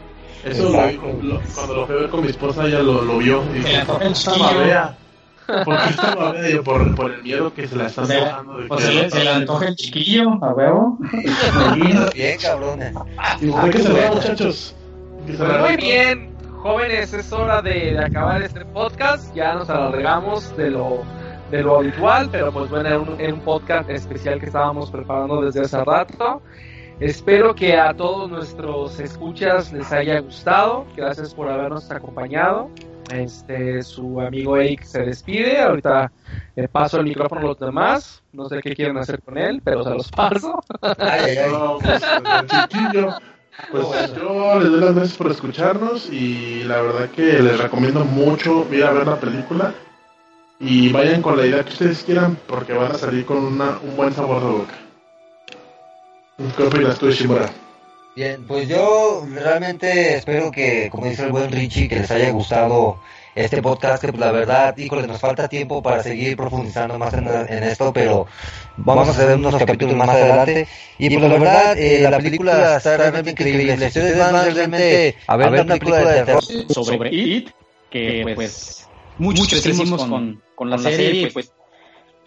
[0.45, 3.43] Eso lo, lo- cuando lo fui a ver con mi esposa, ella lo, lo vio.
[3.55, 4.55] Y Se le dijo, antoja ¿por qué el está chiquillo".
[4.57, 4.97] babea?
[5.65, 6.49] ¿Por qué está babea?
[6.49, 8.57] Y yo, por, por el miedo que se la está Se le- antojando.
[8.57, 10.97] de Pues que- se le, se le antoja el chiquillo, a huevo.
[12.13, 12.93] Bien, cabrones.
[13.39, 14.75] Que muchachos.
[15.25, 15.61] Que Pues cerrar.
[15.61, 16.31] muy bien,
[16.63, 19.33] jóvenes, es hora de, de acabar este podcast.
[19.35, 21.03] Ya nos alargamos de lo,
[21.51, 25.41] de lo habitual, pero pues bueno, era un, era un podcast especial que estábamos preparando
[25.41, 26.41] desde hace rato.
[27.01, 30.85] Espero que a todos nuestros escuchas les haya gustado.
[30.95, 32.69] Gracias por habernos acompañado.
[33.11, 35.59] Este, su amigo Eric se despide.
[35.59, 36.11] Ahorita
[36.55, 38.21] le paso el micrófono a los demás.
[38.31, 40.61] No sé qué quieren hacer con él, pero se los paso.
[40.81, 41.51] Ay, ay, ay.
[41.51, 42.03] No, pues,
[42.69, 43.15] chiquillo.
[43.71, 48.67] Pues yo les doy las gracias por escucharnos y la verdad que les recomiendo mucho
[48.71, 49.73] ir a ver la película
[50.59, 53.97] y vayan con la idea que ustedes quieran porque van a salir con una, un
[53.97, 54.80] buen sabor de boca.
[56.37, 57.49] ¿Qué opinas tú, Shimura?
[58.15, 62.99] Bien, pues yo realmente espero que, como dice el buen Richie, que les haya gustado
[63.35, 67.25] este podcast, que pues la verdad, híjole, nos falta tiempo para seguir profundizando más en,
[67.27, 68.27] en esto, pero
[68.75, 70.67] vamos a hacer unos capítulos más adelante.
[70.97, 73.77] Y pues la verdad, eh, la película está realmente increíble.
[73.77, 77.49] Si ustedes van realmente a ver una película de terror, sobre It,
[77.89, 81.53] que pues muchos crecimos con, con la serie, pues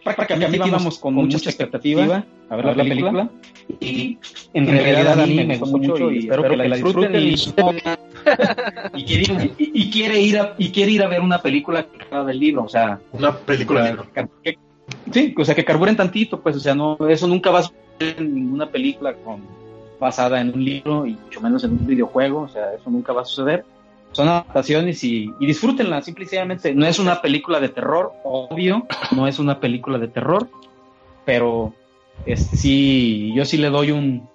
[0.05, 3.29] prácticamente íbamos con mucha expectativa a ver la película
[3.81, 4.19] y
[4.53, 7.35] en realidad a mí me gustó mucho y espero que la disfruten y,
[8.95, 11.87] y quiere, y, y quiere ir a, y quiere ir a ver una película
[12.27, 13.97] del libro, o sea, Una película.
[14.15, 14.59] que- que-
[15.11, 18.17] sí, o sea que carburen tantito, pues, o sea, no, eso nunca va a suceder
[18.19, 19.43] en ninguna película con,
[20.01, 23.23] basada en un libro y mucho menos en un videojuego, o sea, eso nunca va
[23.23, 23.65] a suceder.
[24.15, 26.75] Son adaptaciones y, y disfrútenla, simple y sencillamente.
[26.75, 30.49] No es una película de terror, obvio, no es una película de terror,
[31.25, 31.75] pero
[32.25, 34.29] este, sí, yo sí le doy un,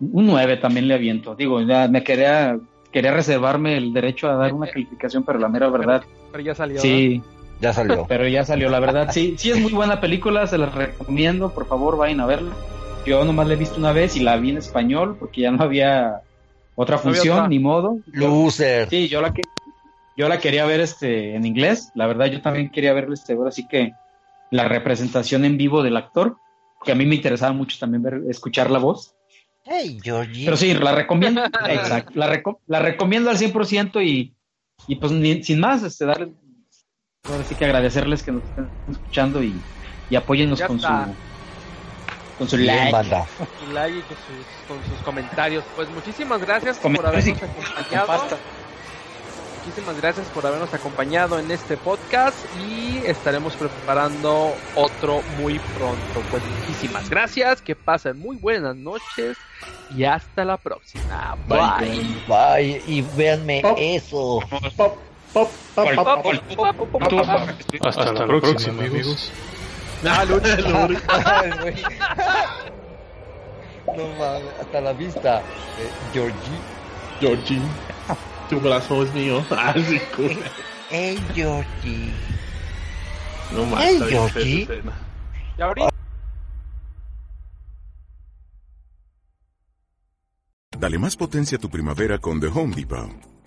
[0.00, 1.34] un 9 también le aviento.
[1.34, 2.58] Digo, ya me quería,
[2.90, 6.80] quería reservarme el derecho a dar una calificación, pero la mera verdad, Pero ya salió.
[6.80, 7.22] sí,
[7.60, 8.04] ya salió.
[8.08, 9.10] pero ya salió, la verdad.
[9.12, 12.50] Sí, sí es muy buena película, se la recomiendo, por favor, vayan a verla.
[13.06, 15.62] Yo nomás la he visto una vez y la vi en español porque ya no
[15.62, 16.22] había
[16.74, 17.48] otra No función, otra.
[17.48, 17.98] ni modo.
[18.06, 18.88] Loser.
[18.90, 19.42] Sí, yo la que
[20.16, 23.50] yo la quería ver este en inglés, la verdad yo también quería ver este ahora
[23.50, 23.94] sí que
[24.50, 26.36] la representación en vivo del actor,
[26.84, 29.14] que a mí me interesaba mucho también ver escuchar la voz.
[29.64, 30.44] Hey, Georgie.
[30.44, 34.34] Pero sí, la recomiendo, exacto, la, reco- la recomiendo al 100% y,
[34.86, 36.28] y pues ni- sin más, este, darles,
[37.26, 39.64] ahora sí que agradecerles que nos estén escuchando y,
[40.10, 41.16] y apóyennos Ya con su, está.
[42.38, 42.92] Con su like.
[42.92, 43.26] banda.
[43.66, 45.64] su like y con sus, con sus comentarios.
[45.76, 48.06] Pues muchísimas gracias por habernos acompañado.
[48.06, 48.36] pasta.
[49.66, 52.36] Muchísimas gracias por habernos acompañado en este podcast
[52.68, 56.20] y estaremos preparando otro muy pronto.
[56.30, 59.38] Pues muchísimas gracias, que pasen muy buenas noches
[59.96, 61.34] y hasta la próxima.
[61.48, 62.04] Bye.
[62.28, 63.78] Bye, y véanme Pop.
[63.80, 64.40] eso.
[64.76, 64.98] Pop,
[65.32, 66.90] pop, pop, Pol- pop.
[67.08, 69.32] pol- Hasta, la, próxima, amigos.
[70.06, 70.24] Ah.
[71.08, 71.82] Ay, güey.
[73.96, 75.38] no mames, hasta la vista.
[75.40, 76.60] Eh, Georgie.
[77.20, 77.60] Georgie,
[78.48, 79.44] tu brazo es mío.
[79.50, 80.36] Ah, sí, cool.
[80.90, 82.12] Hey, Georgie.
[83.52, 83.84] No más.
[83.84, 84.68] Hey, Georgie.
[85.56, 85.88] Y ahorita
[90.78, 93.33] Dale más potencia a tu primavera con The Home Depot.